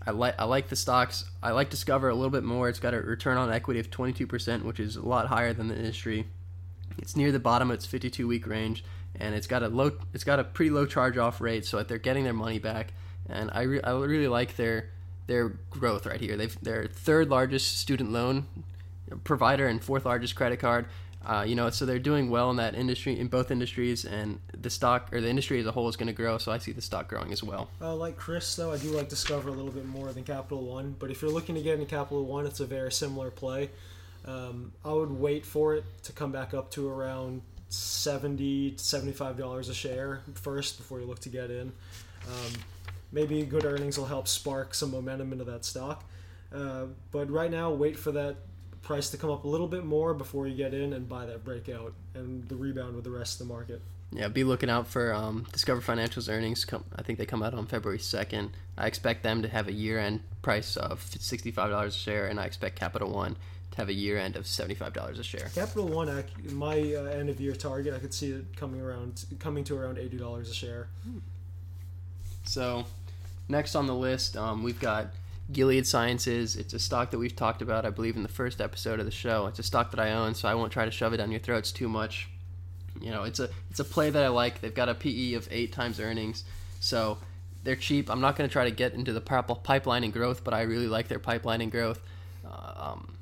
I 0.07 0.13
like 0.13 0.35
I 0.39 0.45
like 0.45 0.69
the 0.69 0.77
stocks. 0.77 1.25
I 1.43 1.51
like 1.51 1.71
Discover 1.71 2.09
a 2.09 2.15
little 2.15 2.31
bit 2.31 2.45
more. 2.45 2.69
It's 2.69 2.79
got 2.79 2.95
a 2.95 3.01
return 3.01 3.37
on 3.37 3.53
equity 3.53 3.81
of 3.81 3.91
22%, 3.91 4.63
which 4.63 4.79
is 4.79 4.97
a 4.97 5.03
lot 5.03 5.27
higher 5.27 5.53
than 5.53 5.69
the 5.69 5.77
industry. 5.77 6.27
It's 6.99 7.17
near 7.17 7.33
the 7.33 7.41
bottom 7.41 7.71
of 7.71 7.75
its 7.75 7.87
52 7.87 8.27
week 8.27 8.47
range, 8.47 8.85
and 9.17 9.35
it's 9.35 9.47
got 9.47 9.63
a 9.63 9.69
low 9.69 9.93
it's 10.15 10.25
got 10.25 10.39
a 10.39 10.45
pretty 10.45 10.71
low 10.71 10.87
charge 10.87 11.19
off 11.19 11.41
rate, 11.41 11.67
so 11.67 11.83
they're 11.83 11.99
getting 11.99 12.25
their 12.25 12.33
money 12.33 12.59
back. 12.59 12.93
And 13.29 13.51
I, 13.53 13.63
re- 13.63 13.83
I 13.83 13.93
really 13.93 14.29
like 14.29 14.57
their 14.57 14.91
their 15.27 15.49
growth 15.71 16.07
right 16.07 16.21
here. 16.21 16.37
They've 16.37 16.57
their 16.61 16.87
third 16.87 17.29
largest 17.29 17.79
student 17.79 18.13
loan 18.13 18.47
provider 19.25 19.67
and 19.67 19.83
fourth 19.83 20.05
largest 20.05 20.35
credit 20.35 20.59
card 20.59 20.87
Uh, 21.27 21.43
you 21.43 21.57
know, 21.57 21.69
so 21.71 21.85
they're 21.85 21.99
doing 21.99 22.31
well 22.31 22.51
in 22.51 22.57
that 22.57 22.77
industry, 22.77 23.19
in 23.19 23.27
both 23.27 23.51
industries, 23.51 24.05
and 24.05 24.39
the 24.57 24.71
stock 24.71 25.13
or 25.13 25.21
the 25.21 25.29
industry 25.29 25.59
as 25.59 25.67
a 25.67 25.73
whole 25.73 25.89
is 25.89 25.97
going 25.97 26.07
to 26.07 26.13
grow. 26.13 26.39
So 26.39 26.53
I 26.53 26.59
see 26.59 26.71
the 26.71 26.81
stock 26.81 27.09
growing 27.09 27.33
as 27.33 27.43
well. 27.43 27.69
Uh, 27.81 27.97
like 27.97 28.17
Chris, 28.17 28.55
though, 28.55 28.73
I 28.73 28.79
do 28.79 28.91
like 28.91 29.09
Discover 29.09 29.49
a 29.49 29.53
little 29.53 29.73
bit 29.73 29.87
more 29.87 30.13
than 30.13 30.23
Capital 30.23 30.63
One. 30.63 30.95
But 30.97 31.11
if 31.11 31.23
you're 31.23 31.31
looking 31.33 31.57
to 31.57 31.63
get 31.63 31.75
into 31.75 31.87
Capital 31.87 32.25
One, 32.25 32.47
it's 32.47 32.61
a 32.61 32.67
very 32.67 32.93
similar 32.93 33.33
play. 33.33 33.71
Um, 34.25 34.73
I 34.85 34.93
would 34.93 35.11
wait 35.11 35.45
for 35.45 35.75
it 35.75 35.85
to 36.05 36.13
come 36.13 36.31
back 36.31 36.55
up 36.55 36.71
to 36.73 36.89
around 36.89 37.43
seventy 37.69 38.71
to 38.73 38.85
seventy-five 38.85 39.37
dollars 39.37 39.69
a 39.69 39.75
share 39.75 40.23
first 40.35 40.79
before 40.79 41.01
you 41.01 41.07
look 41.07 41.19
to 41.21 41.29
get 41.29 41.51
in. 41.51 41.73
Um, 42.29 42.53
maybe 43.11 43.43
good 43.43 43.65
earnings 43.65 43.99
will 43.99 44.07
help 44.07 44.29
spark 44.29 44.75
some 44.75 44.93
momentum 44.93 45.33
into 45.33 45.45
that 45.45 45.65
stock. 45.65 46.05
Uh, 46.55 46.85
but 47.11 47.29
right 47.31 47.51
now, 47.51 47.73
wait 47.73 47.99
for 47.99 48.13
that 48.13 48.37
price 48.83 49.11
to 49.11 49.17
come 49.17 49.31
up 49.31 49.45
a 49.45 49.49
little 49.49 49.69
bit 49.69 49.85
more 49.85 50.15
before 50.15 50.47
you 50.47 50.57
get 50.57 50.75
in 50.75 50.93
and 50.93 51.09
buy 51.09 51.27
that 51.27 51.45
breakout 51.45 51.93
and 52.15 52.49
the 52.49 52.57
rebound 52.57 52.95
with 52.95 53.05
the 53.05 53.11
rest 53.11 53.41
of 53.41 53.47
the 53.47 53.53
market. 53.53 53.81
Yeah, 54.13 54.29
be 54.29 54.45
looking 54.45 54.71
out 54.71 54.87
for 54.87 55.13
um, 55.13 55.47
Discover 55.53 55.81
Financial's 55.81 56.29
earnings. 56.29 56.65
Come, 56.65 56.85
I 56.95 57.03
think 57.03 57.19
they 57.19 57.27
come 57.27 57.43
out 57.43 57.55
on 57.55 57.67
February 57.67 57.99
second. 57.99 58.51
I 58.79 58.87
expect 58.87 59.25
them 59.25 59.43
to 59.43 59.49
have 59.49 59.67
a 59.67 59.73
year-end 59.73 60.21
price 60.43 60.77
of 60.77 61.03
sixty-five 61.03 61.71
dollars 61.71 61.97
a 61.97 61.99
share, 61.99 62.27
and 62.27 62.39
I 62.39 62.45
expect 62.45 62.79
Capital 62.79 63.11
One 63.11 63.37
to 63.73 63.77
have 63.79 63.89
a 63.89 63.93
year-end 63.93 64.37
of 64.37 64.47
seventy-five 64.47 64.93
dollars 64.93 65.19
a 65.19 65.25
share. 65.25 65.51
Capital 65.55 65.89
One, 65.89 66.25
my 66.53 66.79
uh, 66.79 67.05
end 67.07 67.29
of 67.29 67.41
year 67.41 67.55
target, 67.55 67.95
I 67.95 67.99
could 67.99 68.15
see 68.15 68.31
it 68.31 68.57
coming 68.57 68.81
around, 68.81 69.25
coming 69.41 69.65
to 69.65 69.77
around 69.77 69.99
eighty 69.99 70.17
dollars 70.17 70.51
a 70.51 70.55
share. 70.55 70.89
So, 72.45 72.87
next 73.49 73.75
on 73.75 73.89
the 73.89 73.95
list, 73.95 74.37
um, 74.37 74.63
we've 74.63 74.81
got 74.81 75.09
Gilead 75.53 75.87
Sciences. 75.87 76.57
It's 76.57 76.75
a 76.75 76.79
stock 76.79 77.11
that 77.11 77.19
we've 77.19 77.37
talked 77.37 77.63
about, 77.63 77.87
I 77.87 77.91
believe, 77.91 78.17
in 78.17 78.23
the 78.23 78.29
first 78.29 78.61
episode 78.61 78.99
of 78.99 79.07
the 79.07 79.13
show. 79.13 79.47
It's 79.47 79.59
a 79.59 79.63
stock 79.63 79.91
that 79.93 80.01
I 80.01 80.13
own, 80.13 80.35
so 80.35 80.49
I 80.49 80.55
won't 80.55 80.73
try 80.73 80.85
to 80.85 80.91
shove 80.91 81.13
it 81.13 81.19
down 81.19 81.31
your 81.31 81.41
throats 81.41 81.71
too 81.73 81.89
much. 81.89 82.29
You 83.01 83.11
know, 83.11 83.25
it's 83.25 83.41
a 83.41 83.51
it's 83.71 83.81
a 83.81 83.85
play 83.85 84.11
that 84.11 84.25
I 84.25 84.29
like. 84.29 84.61
They've 84.61 84.75
got 84.75 84.89
a 84.89 84.95
PE 84.95 85.35
of 85.35 85.49
eight 85.51 85.73
times 85.73 86.01
earnings, 86.01 86.45
so 86.81 87.19
they're 87.63 87.77
cheap. 87.77 88.11
I'm 88.11 88.21
not 88.21 88.37
going 88.37 88.49
to 88.49 88.53
try 88.53 88.65
to 88.65 88.71
get 88.71 88.95
into 88.95 89.13
the 89.13 89.21
pipeline 89.21 90.05
and 90.05 90.13
growth, 90.13 90.45
but 90.45 90.55
I 90.55 90.63
really 90.63 90.89
like 90.89 91.09
their 91.09 91.19
pipeline 91.19 91.61
and 91.61 91.71
growth. 91.71 92.01
Uh, 92.45 92.93
um, 92.93 93.16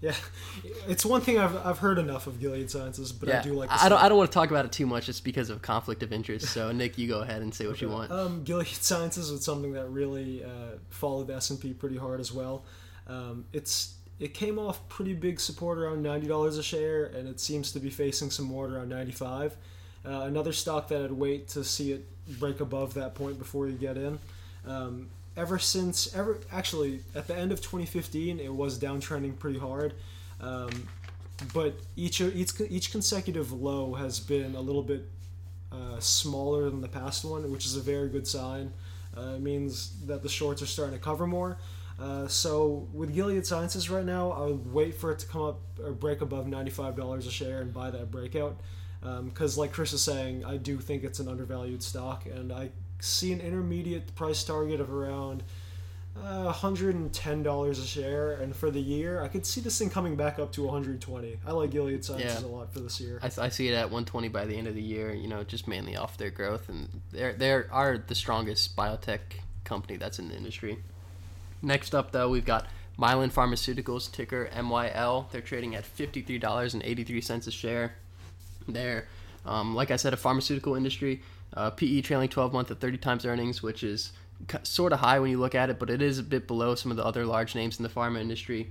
Yeah, 0.00 0.14
it's 0.88 1.04
one 1.04 1.20
thing 1.20 1.38
I've, 1.38 1.56
I've 1.66 1.78
heard 1.78 1.98
enough 1.98 2.26
of 2.26 2.38
Gilead 2.40 2.70
Sciences, 2.70 3.12
but 3.12 3.28
yeah, 3.28 3.40
I 3.40 3.42
do 3.42 3.52
like. 3.52 3.70
I 3.70 3.88
don't. 3.88 4.00
I 4.00 4.08
don't 4.08 4.18
want 4.18 4.30
to 4.30 4.34
talk 4.34 4.50
about 4.50 4.64
it 4.64 4.72
too 4.72 4.86
much, 4.86 5.06
just 5.06 5.24
because 5.24 5.50
of 5.50 5.60
conflict 5.60 6.02
of 6.02 6.12
interest. 6.12 6.46
So 6.48 6.70
Nick, 6.72 6.98
you 6.98 7.08
go 7.08 7.20
ahead 7.20 7.42
and 7.42 7.52
say 7.52 7.66
what 7.66 7.80
you 7.80 7.88
want. 7.88 8.12
Um, 8.12 8.44
Gilead 8.44 8.66
Sciences 8.68 9.32
was 9.32 9.44
something 9.44 9.72
that 9.72 9.88
really 9.88 10.44
uh, 10.44 10.78
followed 10.90 11.26
the 11.26 11.34
S 11.34 11.50
and 11.50 11.60
P 11.60 11.72
pretty 11.72 11.96
hard 11.96 12.20
as 12.20 12.32
well. 12.32 12.64
Um, 13.08 13.44
it's 13.52 13.94
it 14.20 14.34
came 14.34 14.58
off 14.58 14.88
pretty 14.88 15.14
big 15.14 15.40
support 15.40 15.78
around 15.78 16.02
ninety 16.02 16.28
dollars 16.28 16.58
a 16.58 16.62
share, 16.62 17.06
and 17.06 17.28
it 17.28 17.40
seems 17.40 17.72
to 17.72 17.80
be 17.80 17.90
facing 17.90 18.30
some 18.30 18.46
more 18.46 18.66
around 18.68 18.88
ninety 18.88 19.12
five. 19.12 19.56
Uh, 20.04 20.22
another 20.22 20.52
stock 20.52 20.88
that 20.88 21.02
I'd 21.02 21.12
wait 21.12 21.48
to 21.48 21.64
see 21.64 21.92
it 21.92 22.06
break 22.38 22.60
above 22.60 22.94
that 22.94 23.14
point 23.14 23.38
before 23.38 23.66
you 23.66 23.74
get 23.74 23.96
in. 23.96 24.18
Um, 24.66 25.08
ever 25.38 25.58
since 25.58 26.14
ever 26.14 26.40
actually 26.52 27.00
at 27.14 27.28
the 27.28 27.36
end 27.36 27.52
of 27.52 27.60
2015, 27.60 28.40
it 28.40 28.52
was 28.52 28.78
downtrending 28.78 29.38
pretty 29.38 29.58
hard. 29.58 29.94
Um, 30.40 30.88
but 31.54 31.78
each 31.96 32.20
each 32.20 32.60
each 32.68 32.90
consecutive 32.90 33.52
low 33.52 33.94
has 33.94 34.18
been 34.18 34.56
a 34.56 34.60
little 34.60 34.82
bit 34.82 35.08
uh, 35.70 36.00
smaller 36.00 36.68
than 36.68 36.80
the 36.80 36.88
past 36.88 37.24
one, 37.24 37.50
which 37.50 37.64
is 37.64 37.76
a 37.76 37.80
very 37.80 38.08
good 38.08 38.26
sign. 38.26 38.72
Uh, 39.16 39.34
it 39.36 39.40
means 39.40 40.04
that 40.06 40.22
the 40.22 40.28
shorts 40.28 40.60
are 40.60 40.66
starting 40.66 40.94
to 40.94 41.02
cover 41.02 41.26
more. 41.26 41.58
Uh, 42.00 42.28
so 42.28 42.88
with 42.92 43.12
Gilead 43.14 43.46
Sciences 43.46 43.90
right 43.90 44.04
now, 44.04 44.30
I 44.30 44.46
would 44.46 44.72
wait 44.72 44.94
for 44.94 45.10
it 45.10 45.18
to 45.20 45.26
come 45.26 45.42
up 45.42 45.60
or 45.82 45.92
break 45.92 46.20
above 46.20 46.48
ninety-five 46.48 46.96
dollars 46.96 47.26
a 47.26 47.30
share 47.30 47.60
and 47.60 47.72
buy 47.72 47.90
that 47.90 48.10
breakout. 48.10 48.60
Because, 49.00 49.56
like 49.56 49.72
Chris 49.72 49.92
is 49.92 50.02
saying, 50.02 50.44
I 50.44 50.56
do 50.56 50.78
think 50.78 51.04
it's 51.04 51.20
an 51.20 51.28
undervalued 51.28 51.84
stock, 51.84 52.26
and 52.26 52.52
I 52.52 52.70
see 53.00 53.32
an 53.32 53.40
intermediate 53.40 54.14
price 54.14 54.42
target 54.44 54.80
of 54.80 54.92
around 54.92 55.42
uh, 56.20 56.52
$110 56.52 57.70
a 57.70 57.74
share. 57.86 58.32
And 58.32 58.54
for 58.54 58.70
the 58.70 58.80
year, 58.80 59.22
I 59.22 59.28
could 59.28 59.46
see 59.46 59.60
this 59.60 59.78
thing 59.78 59.88
coming 59.90 60.16
back 60.16 60.38
up 60.38 60.50
to 60.52 60.64
120 60.64 61.38
I 61.46 61.52
like 61.52 61.70
Gilead 61.70 62.04
Sciences 62.04 62.42
Yeah. 62.42 62.46
a 62.46 62.50
lot 62.50 62.72
for 62.72 62.80
this 62.80 63.00
year. 63.00 63.20
I, 63.22 63.30
I 63.40 63.48
see 63.48 63.68
it 63.68 63.74
at 63.74 63.84
120 63.84 64.28
by 64.28 64.44
the 64.44 64.56
end 64.56 64.66
of 64.66 64.74
the 64.74 64.82
year. 64.82 65.12
You 65.14 65.28
know, 65.28 65.44
just 65.44 65.68
mainly 65.68 65.96
off 65.96 66.16
their 66.16 66.30
growth, 66.30 66.68
and 66.68 66.88
they're 67.12 67.32
they 67.34 67.52
are 67.52 67.98
the 67.98 68.14
strongest 68.14 68.74
biotech 68.76 69.20
company 69.64 69.96
that's 69.96 70.18
in 70.18 70.28
the 70.28 70.36
industry. 70.36 70.78
Next 71.62 71.94
up, 71.94 72.12
though, 72.12 72.28
we've 72.28 72.44
got 72.44 72.66
Mylan 72.98 73.32
Pharmaceuticals, 73.32 74.10
ticker 74.10 74.48
MYL. 74.52 75.30
They're 75.30 75.40
trading 75.40 75.74
at 75.76 75.84
fifty-three 75.84 76.38
dollars 76.38 76.74
and 76.74 76.82
eighty-three 76.82 77.20
cents 77.20 77.46
a 77.46 77.52
share. 77.52 77.94
They're, 78.66 79.06
um, 79.46 79.74
like 79.74 79.90
I 79.90 79.96
said, 79.96 80.12
a 80.12 80.16
pharmaceutical 80.16 80.74
industry. 80.74 81.22
Uh, 81.54 81.70
PE 81.70 82.02
trailing 82.02 82.28
12 82.28 82.52
month 82.52 82.70
at 82.70 82.80
30 82.80 82.98
times 82.98 83.24
earnings, 83.24 83.62
which 83.62 83.82
is 83.82 84.12
sort 84.62 84.92
of 84.92 85.00
high 85.00 85.18
when 85.18 85.30
you 85.30 85.38
look 85.38 85.54
at 85.54 85.70
it, 85.70 85.78
but 85.78 85.90
it 85.90 86.02
is 86.02 86.18
a 86.18 86.22
bit 86.22 86.46
below 86.46 86.74
some 86.74 86.90
of 86.90 86.96
the 86.96 87.04
other 87.04 87.24
large 87.24 87.54
names 87.54 87.78
in 87.78 87.82
the 87.82 87.88
pharma 87.88 88.20
industry. 88.20 88.70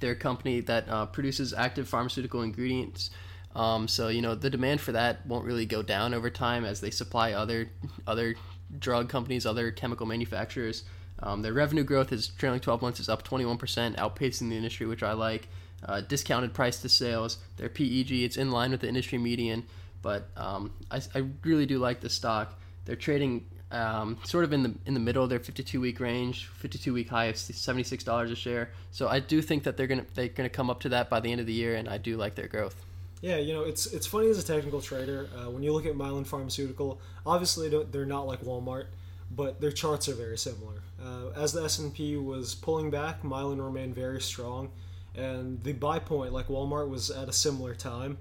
They're 0.00 0.12
a 0.12 0.16
company 0.16 0.60
that 0.60 0.88
uh, 0.88 1.06
produces 1.06 1.52
active 1.52 1.88
pharmaceutical 1.88 2.42
ingredients. 2.42 3.10
Um, 3.54 3.88
so 3.88 4.08
you 4.08 4.22
know 4.22 4.34
the 4.34 4.48
demand 4.48 4.80
for 4.80 4.92
that 4.92 5.26
won't 5.26 5.44
really 5.44 5.66
go 5.66 5.82
down 5.82 6.14
over 6.14 6.30
time 6.30 6.64
as 6.64 6.80
they 6.80 6.90
supply 6.90 7.32
other 7.32 7.70
other 8.06 8.36
drug 8.78 9.08
companies, 9.08 9.44
other 9.44 9.70
chemical 9.70 10.06
manufacturers. 10.06 10.84
Um, 11.22 11.42
their 11.42 11.52
revenue 11.52 11.84
growth 11.84 12.12
is 12.12 12.28
trailing 12.28 12.60
12 12.60 12.80
months 12.80 13.00
is 13.00 13.08
up 13.08 13.26
21%, 13.28 13.58
outpacing 13.96 14.48
the 14.48 14.56
industry, 14.56 14.86
which 14.86 15.02
I 15.02 15.12
like. 15.12 15.48
Uh, 15.84 16.00
discounted 16.00 16.54
price 16.54 16.80
to 16.80 16.88
sales. 16.88 17.38
Their 17.56 17.68
PEG 17.68 18.12
it's 18.12 18.36
in 18.36 18.50
line 18.50 18.70
with 18.70 18.80
the 18.80 18.88
industry 18.88 19.18
median, 19.18 19.64
but 20.02 20.28
um, 20.36 20.72
I, 20.90 21.00
I 21.14 21.24
really 21.44 21.66
do 21.66 21.78
like 21.78 22.00
the 22.00 22.10
stock. 22.10 22.58
They're 22.84 22.96
trading 22.96 23.44
um, 23.70 24.18
sort 24.24 24.44
of 24.44 24.52
in 24.52 24.62
the 24.62 24.74
in 24.86 24.94
the 24.94 25.00
middle 25.00 25.22
of 25.22 25.30
their 25.30 25.38
52 25.38 25.80
week 25.80 26.00
range, 26.00 26.46
52 26.46 26.92
week 26.92 27.08
high 27.08 27.26
of 27.26 27.36
76 27.36 28.02
dollars 28.04 28.30
a 28.30 28.36
share. 28.36 28.70
So 28.90 29.08
I 29.08 29.20
do 29.20 29.40
think 29.40 29.64
that 29.64 29.76
they're 29.76 29.86
gonna 29.86 30.06
they're 30.14 30.28
gonna 30.28 30.48
come 30.48 30.70
up 30.70 30.80
to 30.80 30.88
that 30.90 31.08
by 31.08 31.20
the 31.20 31.30
end 31.30 31.40
of 31.40 31.46
the 31.46 31.52
year, 31.52 31.76
and 31.76 31.88
I 31.88 31.98
do 31.98 32.16
like 32.16 32.34
their 32.34 32.48
growth. 32.48 32.84
Yeah, 33.20 33.36
you 33.36 33.52
know, 33.52 33.62
it's 33.62 33.86
it's 33.86 34.06
funny 34.06 34.28
as 34.28 34.38
a 34.38 34.42
technical 34.42 34.80
trader 34.80 35.28
uh, 35.36 35.50
when 35.50 35.62
you 35.62 35.72
look 35.72 35.86
at 35.86 35.94
Mylan 35.94 36.26
Pharmaceutical. 36.26 37.00
Obviously, 37.26 37.68
they're 37.68 38.06
not 38.06 38.26
like 38.26 38.42
Walmart, 38.42 38.86
but 39.30 39.60
their 39.60 39.72
charts 39.72 40.08
are 40.08 40.14
very 40.14 40.38
similar. 40.38 40.82
Uh, 41.02 41.28
as 41.36 41.52
the 41.52 41.62
S 41.62 41.78
and 41.78 41.94
P 41.94 42.16
was 42.16 42.54
pulling 42.54 42.90
back, 42.90 43.22
Mylan 43.22 43.62
remained 43.62 43.94
very 43.94 44.20
strong, 44.20 44.70
and 45.14 45.62
the 45.62 45.74
buy 45.74 45.98
point, 45.98 46.32
like 46.32 46.48
Walmart, 46.48 46.88
was 46.88 47.10
at 47.10 47.28
a 47.28 47.32
similar 47.32 47.74
time. 47.74 48.18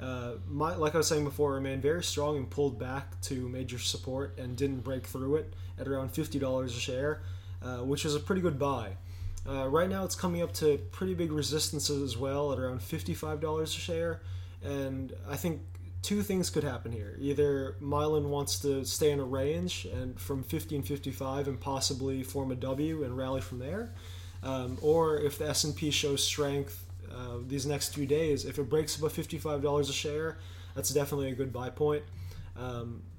Uh, 0.00 0.32
my, 0.48 0.74
like 0.74 0.94
I 0.94 0.98
was 0.98 1.06
saying 1.06 1.24
before, 1.24 1.52
remained 1.52 1.82
very 1.82 2.02
strong 2.02 2.36
and 2.36 2.50
pulled 2.50 2.78
back 2.78 3.20
to 3.22 3.48
major 3.48 3.78
support 3.78 4.36
and 4.38 4.56
didn't 4.56 4.80
break 4.80 5.06
through 5.06 5.36
it 5.36 5.54
at 5.78 5.86
around 5.86 6.10
fifty 6.10 6.38
dollars 6.38 6.76
a 6.76 6.80
share, 6.80 7.22
uh, 7.62 7.78
which 7.78 8.04
is 8.04 8.14
a 8.14 8.20
pretty 8.20 8.42
good 8.42 8.58
buy. 8.58 8.96
Uh, 9.48 9.68
right 9.68 9.88
now, 9.88 10.04
it's 10.04 10.14
coming 10.14 10.42
up 10.42 10.52
to 10.54 10.78
pretty 10.92 11.14
big 11.14 11.32
resistances 11.32 12.02
as 12.02 12.16
well 12.16 12.52
at 12.52 12.58
around 12.58 12.82
fifty-five 12.82 13.40
dollars 13.40 13.76
a 13.76 13.80
share, 13.80 14.22
and 14.62 15.12
I 15.28 15.36
think 15.36 15.60
two 16.02 16.22
things 16.22 16.50
could 16.50 16.64
happen 16.64 16.92
here. 16.92 17.16
Either 17.20 17.76
Mylan 17.80 18.24
wants 18.24 18.58
to 18.60 18.84
stay 18.84 19.12
in 19.12 19.20
a 19.20 19.24
range 19.24 19.86
and 19.86 20.20
from 20.20 20.42
50 20.42 20.76
and 20.76 20.86
55 20.86 21.46
and 21.46 21.60
possibly 21.60 22.22
form 22.24 22.50
a 22.50 22.56
W 22.56 23.04
and 23.04 23.16
rally 23.16 23.40
from 23.40 23.60
there, 23.60 23.92
um, 24.42 24.76
or 24.82 25.18
if 25.18 25.38
the 25.38 25.48
S&P 25.48 25.90
shows 25.92 26.22
strength 26.24 26.84
uh, 27.14 27.38
these 27.46 27.66
next 27.66 27.94
few 27.94 28.06
days, 28.06 28.44
if 28.44 28.58
it 28.58 28.68
breaks 28.68 28.96
above 28.96 29.12
$55 29.12 29.80
a 29.80 29.92
share, 29.92 30.38
that's 30.74 30.90
definitely 30.90 31.30
a 31.30 31.34
good 31.34 31.52
buy 31.52 31.70
point 31.70 32.02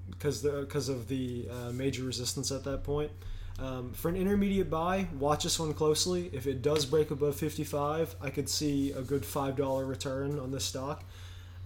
because 0.10 0.42
because 0.42 0.90
of 0.90 1.08
the 1.08 1.48
uh, 1.50 1.72
major 1.72 2.04
resistance 2.04 2.52
at 2.52 2.64
that 2.64 2.84
point. 2.84 3.12
Um, 3.60 3.94
for 3.94 4.10
an 4.10 4.16
intermediate 4.16 4.70
buy, 4.70 5.08
watch 5.20 5.44
this 5.44 5.60
one 5.60 5.74
closely. 5.74 6.30
If 6.34 6.48
it 6.48 6.62
does 6.62 6.86
break 6.86 7.12
above 7.12 7.36
55, 7.36 8.16
I 8.22 8.30
could 8.32 8.50
see 8.50 8.92
a 8.92 9.02
good 9.02 9.22
$5 9.22 9.88
return 9.88 10.40
on 10.40 10.52
this 10.52 10.66
stock. 10.66 11.04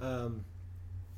Um, 0.02 0.44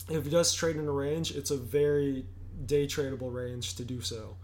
if 0.10 0.28
it 0.28 0.30
does 0.30 0.54
trade 0.54 0.76
in 0.76 0.88
a 0.88 0.92
range, 0.92 1.32
it's 1.32 1.52
a 1.52 1.58
very 1.58 2.26
day 2.66 2.86
tradable 2.86 3.34
range 3.34 3.76
to 3.76 3.84
do 3.84 4.02
so. 4.02 4.36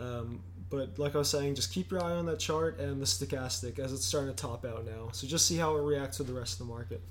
Um, 0.00 0.40
but 0.72 0.98
like 0.98 1.14
I 1.14 1.18
was 1.18 1.28
saying, 1.28 1.54
just 1.54 1.70
keep 1.70 1.90
your 1.90 2.02
eye 2.02 2.12
on 2.12 2.24
that 2.26 2.38
chart 2.38 2.80
and 2.80 3.00
the 3.00 3.04
stochastic 3.04 3.78
as 3.78 3.92
it's 3.92 4.06
starting 4.06 4.34
to 4.34 4.34
top 4.34 4.64
out 4.64 4.86
now. 4.86 5.10
So 5.12 5.26
just 5.26 5.46
see 5.46 5.58
how 5.58 5.76
it 5.76 5.82
reacts 5.82 6.16
to 6.16 6.22
the 6.22 6.32
rest 6.32 6.54
of 6.54 6.66
the 6.66 6.72
market. 6.72 7.02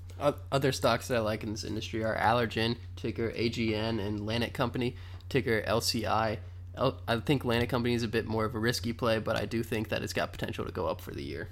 Other 0.51 0.71
stocks 0.71 1.07
that 1.07 1.17
I 1.17 1.19
like 1.19 1.43
in 1.43 1.51
this 1.51 1.63
industry 1.63 2.03
are 2.03 2.15
Allergan, 2.15 2.75
ticker 2.95 3.29
AGN, 3.31 3.99
and 4.05 4.25
Lannett 4.25 4.53
Company, 4.53 4.95
ticker 5.29 5.61
LCI. 5.61 6.39
I 6.75 7.19
think 7.19 7.45
Lannett 7.45 7.69
Company 7.69 7.93
is 7.93 8.01
a 8.03 8.07
bit 8.07 8.25
more 8.25 8.45
of 8.45 8.55
a 8.55 8.59
risky 8.59 8.93
play, 8.93 9.19
but 9.19 9.35
I 9.35 9.45
do 9.45 9.61
think 9.61 9.89
that 9.89 10.01
it's 10.01 10.13
got 10.13 10.31
potential 10.31 10.65
to 10.65 10.71
go 10.71 10.87
up 10.87 10.99
for 10.99 11.11
the 11.11 11.23
year. 11.23 11.49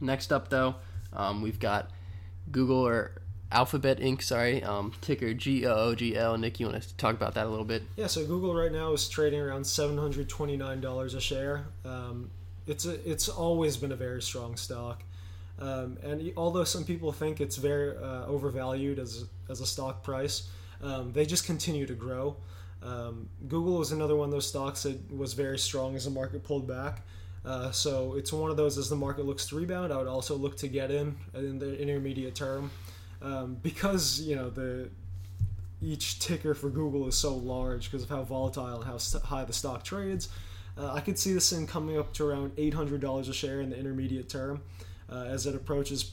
Next 0.00 0.32
up, 0.32 0.48
though, 0.48 0.76
um, 1.12 1.42
we've 1.42 1.60
got 1.60 1.90
Google 2.50 2.86
or 2.86 3.21
Alphabet 3.52 4.00
Inc. 4.00 4.22
Sorry, 4.22 4.62
um, 4.64 4.92
ticker 5.00 5.34
G 5.34 5.66
O 5.66 5.74
O 5.74 5.94
G 5.94 6.16
L. 6.16 6.36
Nick, 6.38 6.58
you 6.58 6.66
want 6.66 6.82
to 6.82 6.96
talk 6.96 7.14
about 7.14 7.34
that 7.34 7.46
a 7.46 7.48
little 7.48 7.64
bit? 7.64 7.82
Yeah, 7.96 8.06
so 8.06 8.26
Google 8.26 8.54
right 8.54 8.72
now 8.72 8.92
is 8.92 9.08
trading 9.08 9.40
around 9.40 9.66
seven 9.66 9.98
hundred 9.98 10.28
twenty 10.28 10.56
nine 10.56 10.80
dollars 10.80 11.14
a 11.14 11.20
share. 11.20 11.66
Um, 11.84 12.30
it's 12.66 12.86
a, 12.86 13.08
it's 13.08 13.28
always 13.28 13.76
been 13.76 13.92
a 13.92 13.96
very 13.96 14.22
strong 14.22 14.56
stock. 14.56 15.02
Um, 15.58 15.98
and 16.02 16.32
although 16.36 16.64
some 16.64 16.84
people 16.84 17.12
think 17.12 17.40
it's 17.40 17.56
very 17.56 17.96
uh, 17.96 18.26
overvalued 18.26 18.98
as 18.98 19.26
as 19.48 19.60
a 19.60 19.66
stock 19.66 20.02
price, 20.02 20.48
um, 20.82 21.12
they 21.12 21.26
just 21.26 21.44
continue 21.46 21.86
to 21.86 21.94
grow. 21.94 22.36
Um, 22.82 23.28
Google 23.46 23.78
was 23.78 23.92
another 23.92 24.16
one 24.16 24.28
of 24.28 24.32
those 24.32 24.48
stocks 24.48 24.82
that 24.82 25.16
was 25.16 25.34
very 25.34 25.58
strong 25.58 25.94
as 25.94 26.04
the 26.04 26.10
market 26.10 26.42
pulled 26.42 26.66
back. 26.66 27.02
Uh, 27.44 27.70
so 27.70 28.14
it's 28.14 28.32
one 28.32 28.50
of 28.50 28.56
those 28.56 28.78
as 28.78 28.88
the 28.88 28.96
market 28.96 29.24
looks 29.24 29.46
to 29.46 29.56
rebound. 29.56 29.92
I 29.92 29.98
would 29.98 30.06
also 30.06 30.36
look 30.36 30.56
to 30.58 30.68
get 30.68 30.90
in 30.90 31.16
in 31.34 31.58
the 31.58 31.80
intermediate 31.80 32.34
term 32.34 32.70
um, 33.22 33.56
because 33.62 34.20
you 34.20 34.36
know 34.36 34.50
the 34.50 34.90
each 35.80 36.20
ticker 36.20 36.54
for 36.54 36.70
Google 36.70 37.08
is 37.08 37.16
so 37.16 37.34
large 37.34 37.90
because 37.90 38.04
of 38.04 38.10
how 38.10 38.22
volatile 38.22 38.76
and 38.76 38.84
how 38.84 38.98
st- 38.98 39.24
high 39.24 39.44
the 39.44 39.52
stock 39.52 39.82
trades. 39.82 40.28
Uh, 40.78 40.92
I 40.92 41.00
could 41.00 41.18
see 41.18 41.32
this 41.32 41.50
thing 41.50 41.66
coming 41.66 41.98
up 41.98 42.14
to 42.14 42.26
around 42.26 42.52
eight 42.56 42.74
hundred 42.74 43.00
dollars 43.00 43.28
a 43.28 43.34
share 43.34 43.60
in 43.60 43.70
the 43.70 43.78
intermediate 43.78 44.28
term 44.28 44.62
uh, 45.10 45.24
as 45.24 45.46
it 45.46 45.54
approaches. 45.54 46.12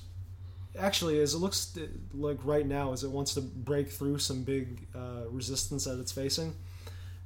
Actually, 0.78 1.20
as 1.20 1.34
it 1.34 1.40
looks 1.40 1.78
like 2.14 2.38
right 2.44 2.66
now, 2.66 2.94
as 2.94 3.04
it 3.04 3.10
wants 3.10 3.34
to 3.34 3.42
break 3.42 3.90
through 3.90 4.20
some 4.20 4.44
big 4.44 4.88
uh, 4.96 5.28
resistance 5.30 5.86
that 5.86 6.00
it's 6.00 6.12
facing, 6.12 6.54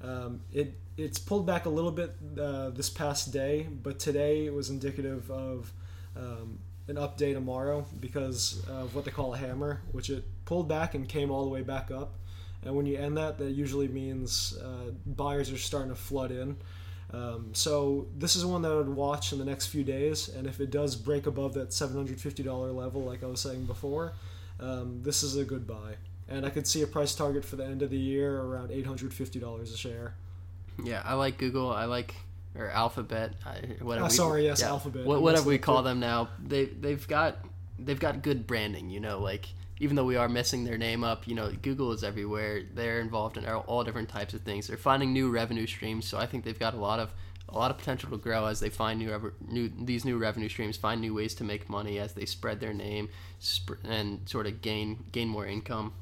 um, 0.02 0.42
it 0.54 0.78
it's 0.96 1.18
pulled 1.18 1.46
back 1.46 1.66
a 1.66 1.70
little 1.70 1.92
bit 1.92 2.16
uh, 2.40 2.70
this 2.70 2.90
past 2.90 3.32
day, 3.34 3.68
but 3.82 4.00
today 4.00 4.46
it 4.46 4.54
was 4.54 4.70
indicative 4.70 5.30
of 5.32 5.72
um, 6.16 6.60
an 6.88 6.96
update 6.96 7.34
tomorrow 7.34 7.86
because 8.00 8.63
of 8.68 8.96
what 8.96 9.06
they 9.06 9.12
call 9.12 9.34
a 9.34 9.38
hammer, 9.38 9.82
which 9.92 10.10
it 10.10 10.25
pulled 10.46 10.68
back 10.68 10.96
and 10.96 11.08
came 11.08 11.32
all 11.32 11.44
the 11.44 11.50
way 11.50 11.62
back 11.62 11.92
up. 11.92 12.16
And 12.66 12.75
when 12.75 12.86
you 12.86 12.98
end 12.98 13.18
that, 13.18 13.38
that 13.38 13.52
usually 13.52 13.88
means 13.88 14.58
uh, 14.62 14.92
buyers 15.06 15.52
are 15.52 15.58
starting 15.58 15.90
to 15.90 15.96
flood 15.96 16.32
in. 16.32 16.58
Um, 17.13 17.50
so 17.54 18.08
this 18.18 18.36
is 18.36 18.46
one 18.46 18.62
that 18.63 18.72
I 18.72 18.75
would 18.75 18.90
watch 18.90 19.34
in 19.34 19.40
the 19.40 19.46
next 19.46 19.68
few 19.68 19.84
days, 19.84 20.30
and 20.30 20.48
if 20.48 20.60
it 20.60 20.72
does 20.72 20.96
break 20.96 21.28
above 21.28 21.54
that 21.54 21.70
$750 21.70 22.75
level, 22.75 23.04
like 23.04 23.24
I 23.24 23.28
was 23.28 23.40
saying 23.40 23.66
before, 23.66 24.13
um, 24.60 25.02
this 25.04 25.22
is 25.22 25.36
a 25.36 25.44
good 25.44 25.68
buy. 25.68 25.96
And 26.28 26.46
I 26.46 26.50
could 26.50 26.66
see 26.66 26.82
a 26.82 26.88
price 26.88 27.13
target 27.13 27.46
for 27.46 27.56
the 27.56 27.66
end 27.66 27.82
of 27.82 27.92
the 27.92 27.98
year 27.98 28.42
around 28.42 28.70
$850 28.70 29.62
a 29.62 29.78
share. 29.78 30.16
Yeah, 30.84 31.04
I 31.06 31.13
like 31.13 31.38
Google. 31.38 31.70
I 31.70 31.86
like 31.86 32.16
or 32.55 32.69
Alphabet. 32.69 33.33
Whatever. 33.81 34.05
Ah, 34.05 34.10
we- 34.10 34.15
sorry, 34.15 34.43
yes, 34.45 34.62
yeah, 34.62 34.67
Alphabet. 34.69 35.05
What, 35.05 35.22
whatever 35.22 35.48
we 35.50 35.57
call 35.57 35.83
them 35.83 36.00
now, 36.00 36.29
they 36.43 36.65
they've 36.65 37.07
got 37.07 37.38
they've 37.79 38.00
got 38.00 38.22
good 38.22 38.45
branding. 38.48 38.89
You 38.89 39.00
know, 39.00 39.19
like 39.19 39.48
even 39.79 39.95
though 39.95 40.05
we 40.05 40.15
are 40.15 40.29
messing 40.29 40.63
their 40.63 40.77
name 40.77 41.03
up, 41.03 41.27
you 41.27 41.36
know, 41.36 41.51
Google 41.62 41.91
is 41.91 42.03
everywhere. 42.03 42.63
They're 42.74 43.01
involved 43.01 43.38
in 43.38 43.45
all, 43.45 43.83
different 43.83 44.07
types 44.10 44.33
of 44.33 44.41
things. 44.41 44.67
They're 44.67 44.77
finding 44.77 45.12
new 45.12 45.29
revenue 45.29 45.65
streams, 45.67 46.05
so 46.07 46.17
I 46.17 46.25
think 46.25 46.45
they've 46.45 46.57
got 46.60 46.74
a 46.74 46.77
lot 46.77 47.00
of 47.00 47.12
a 47.50 47.57
lot 47.57 47.69
of 47.69 47.77
potential 47.77 48.10
to 48.10 48.17
grow 48.17 48.45
as 48.45 48.60
they 48.62 48.69
find 48.69 49.00
new 49.00 49.33
new 49.48 49.69
these 49.81 50.05
new 50.05 50.17
revenue 50.17 50.48
streams, 50.50 50.77
find 50.77 51.01
new 51.01 51.13
ways 51.13 51.33
to 51.36 51.43
make 51.43 51.69
money 51.69 52.00
as 52.00 52.13
they 52.13 52.25
spread 52.25 52.60
their 52.60 52.74
name 52.74 53.10
sp- 53.43 53.81
and 53.83 54.27
sort 54.29 54.48
of 54.48 54.62
gain 54.62 55.03
gain 55.12 55.27
more 55.27 55.45
income. 55.45 55.93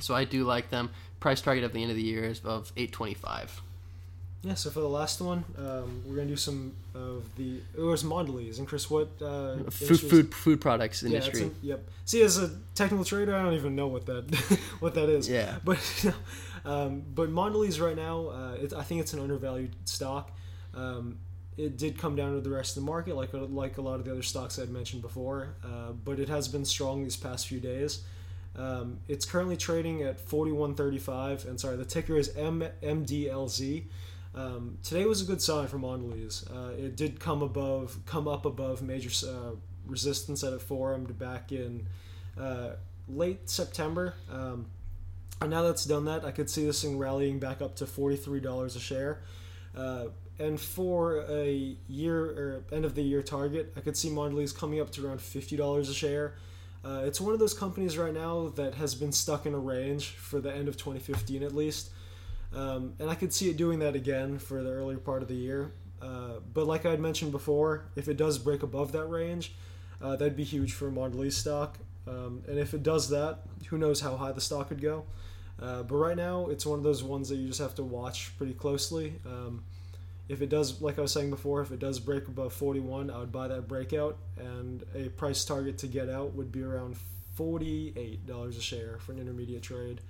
So 0.00 0.14
I 0.14 0.24
do 0.24 0.44
like 0.44 0.70
them. 0.70 0.90
Price 1.18 1.40
target 1.40 1.64
at 1.64 1.72
the 1.72 1.82
end 1.82 1.90
of 1.90 1.96
the 1.96 2.02
year 2.04 2.24
is 2.24 2.40
of 2.44 2.72
eight 2.76 2.92
twenty 2.92 3.14
five. 3.14 3.60
Yeah, 4.42 4.54
so 4.54 4.70
for 4.70 4.80
the 4.80 4.88
last 4.88 5.20
one, 5.20 5.44
um, 5.58 6.02
we're 6.06 6.14
gonna 6.16 6.28
do 6.28 6.36
some 6.36 6.72
of 6.94 7.24
the. 7.36 7.60
It 7.76 7.80
was 7.80 8.04
Mondelez, 8.04 8.58
and 8.58 8.68
Chris, 8.68 8.88
what 8.88 9.08
uh, 9.20 9.56
Food 9.70 10.00
food 10.00 10.34
food 10.34 10.60
products 10.60 11.02
Yeah, 11.02 11.08
industry. 11.08 11.42
in- 11.42 11.54
yep. 11.60 11.88
See, 12.04 12.22
as 12.22 12.38
a 12.38 12.50
technical 12.76 13.04
trader, 13.04 13.34
I 13.34 13.42
don't 13.42 13.54
even 13.54 13.74
know 13.74 13.88
what 13.88 14.06
that 14.06 14.32
what 14.80 14.94
that 14.94 15.08
is. 15.08 15.28
Yeah. 15.28 15.56
But 15.64 15.78
um, 16.64 17.02
but 17.14 17.30
Mondelez 17.30 17.80
right 17.84 17.96
now, 17.96 18.28
uh, 18.28 18.52
it, 18.62 18.72
I 18.72 18.84
think 18.84 19.00
it's 19.00 19.12
an 19.12 19.20
undervalued 19.20 19.74
stock. 19.86 20.30
Um, 20.72 21.18
it 21.56 21.76
did 21.76 21.98
come 21.98 22.14
down 22.14 22.34
to 22.34 22.40
the 22.40 22.50
rest 22.50 22.76
of 22.76 22.84
the 22.84 22.86
market, 22.90 23.16
like 23.16 23.30
like 23.32 23.78
a 23.78 23.82
lot 23.82 23.98
of 23.98 24.04
the 24.04 24.12
other 24.12 24.22
stocks 24.22 24.56
I'd 24.60 24.70
mentioned 24.70 25.02
before. 25.02 25.56
Uh, 25.64 25.90
but 26.04 26.20
it 26.20 26.28
has 26.28 26.46
been 26.46 26.64
strong 26.64 27.02
these 27.02 27.16
past 27.16 27.48
few 27.48 27.58
days. 27.58 28.02
Um, 28.56 28.98
it's 29.08 29.24
currently 29.24 29.56
trading 29.56 30.02
at 30.02 30.24
41.35, 30.24 31.46
and 31.48 31.60
sorry, 31.60 31.76
the 31.76 31.84
ticker 31.84 32.16
is 32.16 32.34
M- 32.36 32.64
MDLZ. 32.82 33.84
Um, 34.38 34.78
today 34.84 35.04
was 35.04 35.20
a 35.20 35.24
good 35.24 35.42
sign 35.42 35.66
for 35.66 35.78
Mondelez. 35.78 36.48
Uh, 36.48 36.72
it 36.74 36.94
did 36.94 37.18
come 37.18 37.42
above, 37.42 37.98
come 38.06 38.28
up 38.28 38.44
above 38.44 38.82
major 38.82 39.10
uh, 39.26 39.56
resistance 39.84 40.42
that 40.42 40.54
it 40.54 40.60
formed 40.60 41.18
back 41.18 41.50
in 41.50 41.88
uh, 42.40 42.70
late 43.08 43.50
September. 43.50 44.14
Um, 44.30 44.66
and 45.40 45.50
now 45.50 45.62
that's 45.62 45.84
done 45.84 46.04
that, 46.04 46.24
I 46.24 46.30
could 46.30 46.48
see 46.48 46.64
this 46.64 46.82
thing 46.82 46.98
rallying 46.98 47.40
back 47.40 47.60
up 47.60 47.74
to 47.76 47.86
forty-three 47.86 48.40
dollars 48.40 48.76
a 48.76 48.80
share. 48.80 49.22
Uh, 49.76 50.06
and 50.38 50.60
for 50.60 51.24
a 51.28 51.76
year 51.88 52.24
or 52.24 52.64
end 52.70 52.84
of 52.84 52.94
the 52.94 53.02
year 53.02 53.22
target, 53.22 53.72
I 53.76 53.80
could 53.80 53.96
see 53.96 54.08
Mondelez 54.08 54.56
coming 54.56 54.80
up 54.80 54.90
to 54.92 55.06
around 55.06 55.20
fifty 55.20 55.56
dollars 55.56 55.88
a 55.88 55.94
share. 55.94 56.34
Uh, 56.84 57.02
it's 57.04 57.20
one 57.20 57.32
of 57.32 57.40
those 57.40 57.54
companies 57.54 57.98
right 57.98 58.14
now 58.14 58.50
that 58.54 58.74
has 58.74 58.94
been 58.94 59.10
stuck 59.10 59.46
in 59.46 59.54
a 59.54 59.58
range 59.58 60.10
for 60.10 60.40
the 60.40 60.54
end 60.54 60.68
of 60.68 60.76
2015 60.76 61.42
at 61.42 61.52
least. 61.52 61.90
Um, 62.54 62.94
and 62.98 63.10
I 63.10 63.14
could 63.14 63.32
see 63.32 63.50
it 63.50 63.56
doing 63.56 63.78
that 63.80 63.94
again 63.94 64.38
for 64.38 64.62
the 64.62 64.70
earlier 64.70 64.98
part 64.98 65.22
of 65.22 65.28
the 65.28 65.34
year. 65.34 65.72
Uh, 66.00 66.40
but 66.54 66.66
like 66.66 66.86
I 66.86 66.90
had 66.90 67.00
mentioned 67.00 67.32
before, 67.32 67.84
if 67.96 68.08
it 68.08 68.16
does 68.16 68.38
break 68.38 68.62
above 68.62 68.92
that 68.92 69.06
range, 69.06 69.54
uh, 70.00 70.16
that'd 70.16 70.36
be 70.36 70.44
huge 70.44 70.72
for 70.72 70.90
Mondelez 70.90 71.32
stock. 71.32 71.78
Um, 72.06 72.42
and 72.48 72.58
if 72.58 72.72
it 72.72 72.82
does 72.82 73.10
that, 73.10 73.40
who 73.68 73.78
knows 73.78 74.00
how 74.00 74.16
high 74.16 74.32
the 74.32 74.40
stock 74.40 74.68
could 74.68 74.80
go. 74.80 75.04
Uh, 75.60 75.82
but 75.82 75.96
right 75.96 76.16
now, 76.16 76.46
it's 76.46 76.64
one 76.64 76.78
of 76.78 76.84
those 76.84 77.02
ones 77.02 77.28
that 77.28 77.36
you 77.36 77.48
just 77.48 77.60
have 77.60 77.74
to 77.74 77.82
watch 77.82 78.36
pretty 78.38 78.54
closely. 78.54 79.14
Um, 79.26 79.64
if 80.28 80.40
it 80.40 80.48
does, 80.48 80.80
like 80.80 80.98
I 80.98 81.02
was 81.02 81.12
saying 81.12 81.30
before, 81.30 81.62
if 81.62 81.72
it 81.72 81.80
does 81.80 81.98
break 81.98 82.28
above 82.28 82.52
41, 82.52 83.10
I 83.10 83.18
would 83.18 83.32
buy 83.32 83.48
that 83.48 83.66
breakout, 83.66 84.18
and 84.36 84.84
a 84.94 85.08
price 85.08 85.44
target 85.44 85.78
to 85.78 85.86
get 85.86 86.08
out 86.08 86.34
would 86.34 86.52
be 86.52 86.62
around 86.62 86.96
$48 87.38 88.56
a 88.56 88.60
share 88.60 88.98
for 88.98 89.12
an 89.12 89.18
intermediate 89.18 89.62
trade. 89.62 90.00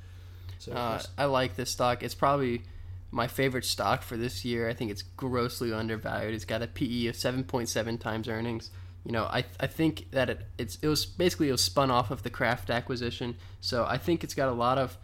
So 0.59 0.73
Uh, 0.73 1.01
I 1.17 1.25
like 1.27 1.57
this 1.57 1.71
stock. 1.71 2.03
It's 2.03 2.15
probably 2.15 2.63
my 3.11 3.27
favorite 3.27 3.65
stock 3.65 4.03
for 4.03 4.17
this 4.17 4.45
year. 4.45 4.69
I 4.69 4.75
think 4.75 4.91
it's 4.91 5.03
grossly 5.03 5.73
undervalued. 5.73 6.35
It's 6.35 6.45
got 6.45 6.63
a 6.63 6.67
PE 6.67 7.07
of 7.07 7.15
7.7 7.17 7.99
times 7.99 8.29
earnings. 8.29 8.71
You 9.05 9.13
know, 9.13 9.25
I, 9.25 9.45
I 9.59 9.67
think 9.67 10.11
that 10.11 10.29
it 10.29 10.41
it's 10.59 10.77
it 10.83 10.89
was 10.89 11.07
basically 11.07 11.49
it 11.49 11.53
was 11.53 11.63
spun 11.63 11.91
off 11.91 12.11
of 12.11 12.23
the 12.25 12.31
Kraft 12.31 12.69
acquisition. 12.69 13.37
So 13.61 13.87
I 13.89 13.97
think 13.97 14.23
it's 14.23 14.35
got 14.35 14.49
a 14.49 14.53
lot 14.53 14.77
of 14.77 14.99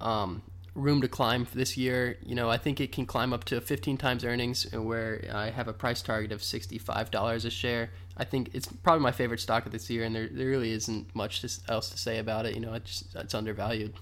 um, 0.00 0.42
room 0.74 1.00
to 1.00 1.08
climb 1.08 1.44
for 1.44 1.56
this 1.56 1.76
year. 1.76 2.16
You 2.24 2.34
know, 2.34 2.48
I 2.48 2.58
think 2.58 2.80
it 2.80 2.92
can 2.92 3.06
climb 3.06 3.32
up 3.32 3.44
to 3.44 3.60
15 3.60 3.96
times 3.96 4.24
earnings, 4.24 4.66
uh, 4.72 4.80
where 4.80 5.24
I 5.32 5.50
have 5.50 5.66
a 5.66 5.72
price 5.72 6.02
target 6.02 6.30
of 6.32 6.40
$65 6.42 7.44
a 7.44 7.50
share. 7.50 7.90
I 8.16 8.24
think 8.24 8.50
it's 8.52 8.68
probably 8.68 9.02
my 9.02 9.12
favorite 9.12 9.40
stock 9.40 9.66
of 9.66 9.72
this 9.72 9.90
year, 9.90 10.04
and 10.04 10.14
there, 10.14 10.28
there 10.30 10.48
really 10.48 10.72
isn't 10.72 11.14
much 11.14 11.40
to, 11.40 11.72
else 11.72 11.90
to 11.90 11.98
say 11.98 12.18
about 12.18 12.46
it. 12.46 12.54
You 12.54 12.60
know, 12.60 12.74
it's 12.74 13.04
it's 13.14 13.34
undervalued. 13.34 13.94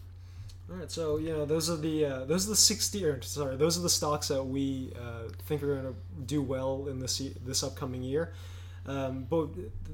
All 0.71 0.77
right, 0.77 0.91
so 0.91 1.17
you 1.17 1.33
know 1.33 1.47
those 1.47 1.71
are 1.71 1.77
the 1.77 2.05
uh, 2.05 2.25
those 2.27 2.47
are 2.47 2.51
the 2.51 2.57
sixty 2.57 3.03
or 3.03 3.23
sorry 3.23 3.57
those 3.57 3.79
are 3.79 3.81
the 3.81 3.89
stocks 3.89 4.29
that 4.29 4.43
we 4.45 4.93
uh, 5.01 5.31
think 5.47 5.63
are 5.63 5.75
going 5.75 5.95
to 5.95 5.95
do 6.27 6.43
well 6.43 6.89
in 6.89 6.99
this 6.99 7.23
this 7.43 7.63
upcoming 7.63 8.03
year. 8.03 8.35
Um, 8.85 9.27
but 9.31 9.49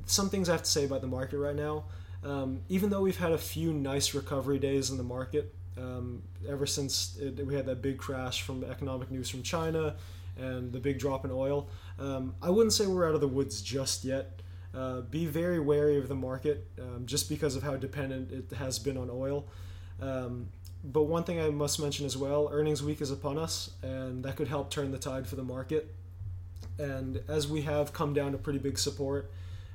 some 0.07 0.29
things 0.29 0.49
I 0.49 0.53
have 0.53 0.65
to 0.65 0.71
say 0.71 0.85
about 0.85 1.01
the 1.01 1.07
market 1.07 1.39
right 1.39 1.55
now. 1.55 1.85
Um, 2.25 2.63
even 2.69 2.91
though 2.91 3.03
we've 3.03 3.17
had 3.17 3.31
a 3.33 3.39
few 3.39 3.73
nice 3.73 4.15
recovery 4.15 4.59
days 4.59 4.91
in 4.91 4.97
the 4.97 5.05
market, 5.05 5.55
um, 5.77 6.23
ever 6.49 6.67
since 6.67 7.17
it, 7.19 7.47
we 7.47 7.55
had 7.55 7.67
that 7.67 7.81
big 7.81 7.99
crash 7.99 8.43
from 8.43 8.65
economic 8.65 9.11
news 9.11 9.29
from 9.29 9.43
China 9.43 9.95
and 10.37 10.73
the 10.73 10.81
big 10.81 10.99
drop 10.99 11.25
in 11.25 11.31
oil, 11.31 11.69
um, 12.01 12.35
I 12.43 12.51
wouldn't 12.51 12.73
say 12.73 12.87
we're 12.87 13.07
out 13.09 13.15
of 13.15 13.21
the 13.21 13.29
woods 13.29 13.63
just 13.63 14.05
yet. 14.05 14.41
Uh, 14.75 15.03
be 15.03 15.27
very 15.27 15.61
wary 15.61 15.99
of 15.99 16.09
the 16.09 16.17
market 16.17 16.67
um, 16.81 17.07
just 17.07 17.29
because 17.29 17.55
of 17.55 17.63
how 17.63 17.77
dependent 17.77 18.33
it 18.33 18.57
has 18.57 18.81
been 18.81 18.97
on 18.97 19.09
oil. 19.09 19.47
Um, 20.01 20.49
but 20.85 21.05
one 21.05 21.25
thing 21.25 21.41
I 21.41 21.49
must 21.49 21.81
mention 21.81 22.05
as 22.05 22.17
well 22.17 22.49
earnings 22.53 22.83
week 22.83 23.01
is 23.01 23.11
upon 23.11 23.39
us, 23.39 23.71
and 23.83 24.23
that 24.25 24.37
could 24.37 24.49
help 24.49 24.71
turn 24.71 24.93
the 24.93 24.99
tide 24.99 25.27
for 25.27 25.37
the 25.37 25.43
market. 25.43 25.95
And 26.79 27.23
as 27.27 27.49
we 27.49 27.63
have 27.63 27.93
come 27.93 28.13
down 28.13 28.33
to 28.33 28.39
pretty 28.39 28.59
big 28.59 28.79
support 28.79 29.33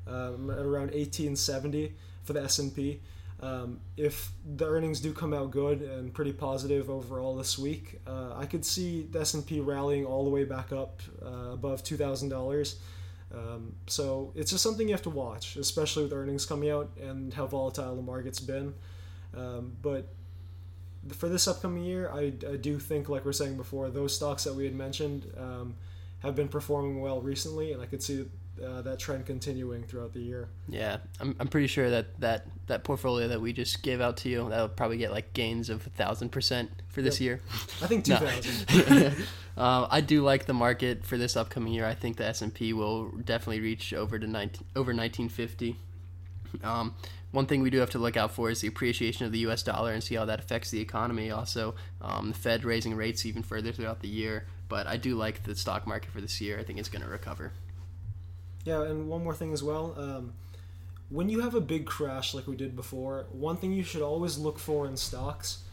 um, 0.08 0.50
at 0.52 0.60
around 0.60 0.91
1870 0.91 1.93
for 2.24 2.34
the 2.34 2.43
S&P, 2.43 3.00
um, 3.41 3.80
if 3.98 4.32
the 4.45 4.67
earnings 4.67 5.00
do 5.00 5.13
come 5.13 5.34
out 5.34 5.50
good 5.50 5.82
and 5.82 6.13
pretty 6.13 6.34
positive 6.34 6.89
overall 6.89 7.36
this 7.36 7.58
week, 7.58 8.00
uh, 8.06 8.36
I 8.36 8.45
could 8.45 8.65
see 8.65 9.08
the 9.10 9.22
S&P 9.22 9.62
rallying 9.62 10.06
all 10.06 10.26
the 10.26 10.30
way 10.30 10.43
back 10.43 10.72
up 10.72 11.02
uh, 11.26 11.54
above 11.54 11.84
$2,000. 11.84 12.76
Um, 13.34 13.76
so 13.88 14.32
it's 14.36 14.52
just 14.52 14.62
something 14.62 14.88
you 14.88 14.93
have 14.93 15.04
to 15.04 15.10
watch, 15.10 15.56
especially 15.56 16.04
with 16.04 16.13
earnings 16.13 16.45
coming 16.45 16.69
out 16.69 16.91
and 17.02 17.34
how 17.34 17.48
volatile 17.48 17.95
the 17.95 18.02
market's 18.02 18.39
been. 18.39 18.74
Um, 19.36 19.74
but 19.82 20.13
for 21.14 21.30
this 21.30 21.48
upcoming 21.48 21.84
year, 21.84 22.10
I, 22.14 22.34
I 22.50 22.56
do 22.58 22.78
think, 22.80 23.10
like 23.10 23.26
we 23.26 23.30
are 23.30 23.34
saying 23.34 23.58
before, 23.58 23.90
those 23.90 24.16
stocks 24.16 24.44
that 24.44 24.54
we 24.54 24.66
had 24.66 24.76
mentioned 24.76 25.32
um, 25.38 25.76
have 26.20 26.36
been 26.36 26.48
performing 26.50 27.02
well 27.02 27.22
recently, 27.22 27.72
and 27.74 27.82
I 27.82 27.86
could 27.86 28.04
see 28.04 28.26
uh, 28.64 28.82
that 28.82 29.00
trend 29.00 29.26
continuing 29.26 29.84
throughout 29.84 30.12
the 30.14 30.20
year. 30.20 30.50
Yeah, 30.68 30.98
I'm, 31.22 31.34
I'm 31.40 31.48
pretty 31.48 31.68
sure 31.68 31.90
that, 31.90 32.20
that 32.20 32.46
that 32.68 32.84
portfolio 32.84 33.30
that 33.30 33.40
we 33.40 33.54
just 33.54 33.82
gave 33.82 34.02
out 34.02 34.18
to 34.18 34.30
you 34.30 34.50
that'll 34.50 34.68
probably 34.68 34.98
get 34.98 35.12
like 35.12 35.32
gains 35.34 35.70
of 35.70 35.88
a 35.88 35.90
thousand 35.92 36.30
percent 36.30 36.70
for 36.90 37.02
this 37.02 37.22
Yep. 37.22 37.26
year. 37.26 37.42
I 37.82 37.88
think 37.88 38.06
No. 38.08 38.20
2000. 38.20 39.16
uh, 39.58 39.88
I 39.90 40.02
do 40.02 40.22
like 40.24 40.46
the 40.46 40.54
market 40.54 41.06
for 41.06 41.18
this 41.18 41.38
upcoming 41.38 41.72
year. 41.74 41.86
I 41.86 41.94
think 41.96 42.18
the 42.18 42.26
S 42.26 42.42
and 42.42 42.54
P 42.54 42.74
will 42.74 43.12
definitely 43.24 43.62
reach 43.62 43.94
over 43.94 44.20
to 44.20 44.28
19, 44.28 44.68
over 44.76 44.92
1950. 44.94 45.78
Um, 46.64 46.96
one 47.32 47.46
thing 47.46 47.62
we 47.62 47.70
do 47.70 47.78
have 47.80 47.92
to 47.92 48.00
look 48.00 48.18
out 48.18 48.32
for 48.32 48.50
is 48.50 48.62
the 48.62 48.68
appreciation 48.68 49.26
of 49.26 49.32
the 49.32 49.39
U.S. 49.39 49.62
dollar 49.62 49.94
and 49.94 50.04
see 50.04 50.15
how 50.15 50.26
that 50.26 50.39
affects 50.39 50.72
the 50.72 50.82
economy. 50.82 51.30
Also, 51.32 51.76
um, 52.02 52.30
the 52.30 52.34
Fed 52.34 52.63
raising 52.63 52.96
rates 52.96 53.26
even 53.26 53.44
further 53.44 53.72
throughout 53.72 54.00
the 54.00 54.08
year. 54.08 54.46
But 54.68 54.88
I 54.88 54.98
do 54.98 55.15
like 55.15 55.44
the 55.44 55.56
stock 55.56 55.86
market 55.88 56.12
for 56.12 56.22
this 56.22 56.42
year. 56.42 56.60
I 56.60 56.63
think 56.63 56.80
it's 56.80 56.89
going 56.89 57.04
to 57.04 57.10
recover. 57.10 57.52
Yeah, 58.65 58.84
and 58.84 59.08
one 59.08 59.24
more 59.24 59.34
thing 59.34 59.54
as 59.54 59.63
well. 59.63 59.96
Um, 59.98 60.34
when 61.10 61.30
you 61.30 61.42
have 61.42 61.56
a 61.56 61.62
big 61.62 61.86
crash 61.86 62.34
like 62.34 62.48
we 62.48 62.56
did 62.56 62.76
before, 62.76 63.26
one 63.32 63.58
thing 63.58 63.74
you 63.74 63.84
should 63.84 64.02
always 64.02 64.38
look 64.38 64.60
for 64.60 64.86
in 64.88 64.96
stocks 64.98 65.63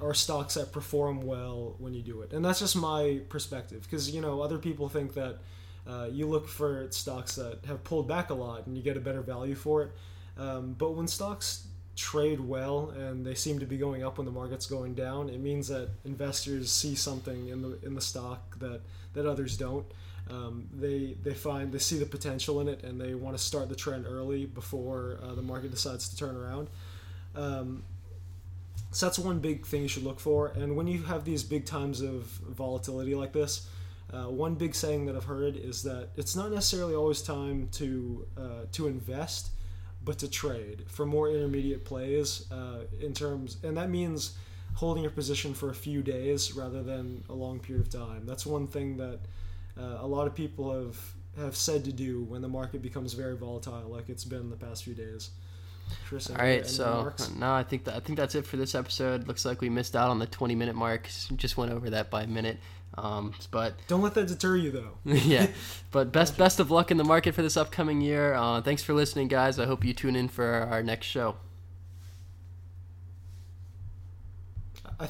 are 0.00 0.14
stocks 0.14 0.54
that 0.54 0.72
perform 0.72 1.20
well 1.20 1.76
when 1.78 1.94
you 1.94 2.02
do 2.02 2.22
it. 2.22 2.32
And 2.32 2.44
that's 2.44 2.58
just 2.58 2.76
my 2.76 3.20
perspective 3.28 3.82
because, 3.82 4.10
you 4.10 4.20
know, 4.20 4.40
other 4.40 4.58
people 4.58 4.88
think 4.88 5.14
that 5.14 5.38
uh, 5.86 6.08
you 6.10 6.26
look 6.26 6.48
for 6.48 6.88
stocks 6.90 7.36
that 7.36 7.64
have 7.66 7.84
pulled 7.84 8.08
back 8.08 8.30
a 8.30 8.34
lot 8.34 8.66
and 8.66 8.76
you 8.76 8.82
get 8.82 8.96
a 8.96 9.00
better 9.00 9.20
value 9.20 9.54
for 9.54 9.82
it. 9.82 9.92
Um, 10.38 10.74
but 10.78 10.92
when 10.92 11.08
stocks 11.08 11.66
trade 11.96 12.38
well 12.38 12.90
and 12.90 13.26
they 13.26 13.34
seem 13.34 13.58
to 13.58 13.66
be 13.66 13.76
going 13.76 14.04
up 14.04 14.18
when 14.18 14.24
the 14.24 14.32
market's 14.32 14.66
going 14.66 14.94
down, 14.94 15.28
it 15.28 15.40
means 15.40 15.68
that 15.68 15.88
investors 16.04 16.70
see 16.70 16.94
something 16.94 17.48
in 17.48 17.62
the 17.62 17.78
in 17.84 17.94
the 17.94 18.00
stock 18.00 18.58
that 18.60 18.80
that 19.14 19.26
others 19.26 19.56
don't. 19.56 19.86
Um, 20.30 20.68
they 20.72 21.16
they 21.22 21.34
find 21.34 21.72
they 21.72 21.78
see 21.78 21.98
the 21.98 22.06
potential 22.06 22.60
in 22.60 22.68
it 22.68 22.84
and 22.84 23.00
they 23.00 23.14
want 23.14 23.36
to 23.36 23.42
start 23.42 23.68
the 23.68 23.74
trend 23.74 24.06
early 24.06 24.46
before 24.46 25.18
uh, 25.22 25.34
the 25.34 25.42
market 25.42 25.70
decides 25.70 26.08
to 26.10 26.16
turn 26.16 26.36
around. 26.36 26.68
Um, 27.34 27.82
so 28.90 29.06
that's 29.06 29.18
one 29.18 29.38
big 29.38 29.66
thing 29.66 29.82
you 29.82 29.88
should 29.88 30.04
look 30.04 30.20
for. 30.20 30.48
And 30.48 30.76
when 30.76 30.86
you 30.86 31.02
have 31.02 31.24
these 31.24 31.42
big 31.42 31.66
times 31.66 32.00
of 32.00 32.22
volatility 32.24 33.14
like 33.14 33.32
this, 33.32 33.68
uh, 34.12 34.24
one 34.24 34.54
big 34.54 34.74
saying 34.74 35.06
that 35.06 35.16
I've 35.16 35.24
heard 35.24 35.56
is 35.56 35.82
that 35.82 36.08
it's 36.16 36.34
not 36.34 36.50
necessarily 36.50 36.94
always 36.94 37.20
time 37.20 37.68
to 37.72 38.26
uh, 38.36 38.64
to 38.72 38.86
invest, 38.86 39.50
but 40.04 40.18
to 40.18 40.28
trade 40.28 40.84
for 40.88 41.04
more 41.04 41.28
intermediate 41.28 41.84
plays. 41.84 42.50
Uh, 42.50 42.84
in 43.00 43.12
terms, 43.12 43.58
and 43.62 43.76
that 43.76 43.90
means 43.90 44.36
holding 44.74 45.02
your 45.02 45.12
position 45.12 45.54
for 45.54 45.70
a 45.70 45.74
few 45.74 46.02
days 46.02 46.54
rather 46.54 46.82
than 46.82 47.24
a 47.28 47.34
long 47.34 47.58
period 47.58 47.84
of 47.84 47.92
time. 47.92 48.24
That's 48.24 48.46
one 48.46 48.66
thing 48.66 48.96
that 48.98 49.18
uh, 49.78 49.98
a 50.00 50.06
lot 50.06 50.26
of 50.26 50.34
people 50.34 50.72
have 50.72 50.98
have 51.38 51.56
said 51.56 51.84
to 51.84 51.92
do 51.92 52.24
when 52.24 52.42
the 52.42 52.48
market 52.48 52.82
becomes 52.82 53.12
very 53.12 53.36
volatile, 53.36 53.88
like 53.88 54.08
it's 54.08 54.24
been 54.24 54.50
the 54.50 54.56
past 54.56 54.84
few 54.84 54.94
days. 54.94 55.30
Chris, 56.06 56.28
All 56.28 56.36
right, 56.36 56.66
so 56.66 57.12
no, 57.36 57.52
I 57.52 57.62
think 57.62 57.84
that, 57.84 57.96
I 57.96 58.00
think 58.00 58.18
that's 58.18 58.34
it 58.34 58.44
for 58.44 58.56
this 58.56 58.74
episode. 58.74 59.26
Looks 59.26 59.44
like 59.44 59.60
we 59.60 59.70
missed 59.70 59.96
out 59.96 60.10
on 60.10 60.18
the 60.18 60.26
20 60.26 60.54
minute 60.54 60.74
mark. 60.74 61.08
Just 61.36 61.56
went 61.56 61.72
over 61.72 61.90
that 61.90 62.10
by 62.10 62.24
a 62.24 62.26
minute. 62.26 62.58
Um, 63.02 63.34
but 63.50 63.74
don't 63.88 64.02
let 64.02 64.14
that 64.14 64.28
deter 64.28 64.56
you, 64.56 64.70
though. 64.70 64.98
yeah, 65.04 65.48
but 65.90 66.12
best 66.12 66.36
best 66.36 66.60
of 66.60 66.70
luck 66.70 66.90
in 66.90 66.96
the 66.96 67.04
market 67.04 67.34
for 67.34 67.42
this 67.42 67.56
upcoming 67.56 68.00
year. 68.00 68.34
Uh, 68.34 68.60
thanks 68.60 68.82
for 68.82 68.92
listening, 68.94 69.28
guys. 69.28 69.58
I 69.58 69.66
hope 69.66 69.84
you 69.84 69.94
tune 69.94 70.16
in 70.16 70.28
for 70.28 70.44
our 70.70 70.82
next 70.82 71.06
show. 71.06 71.36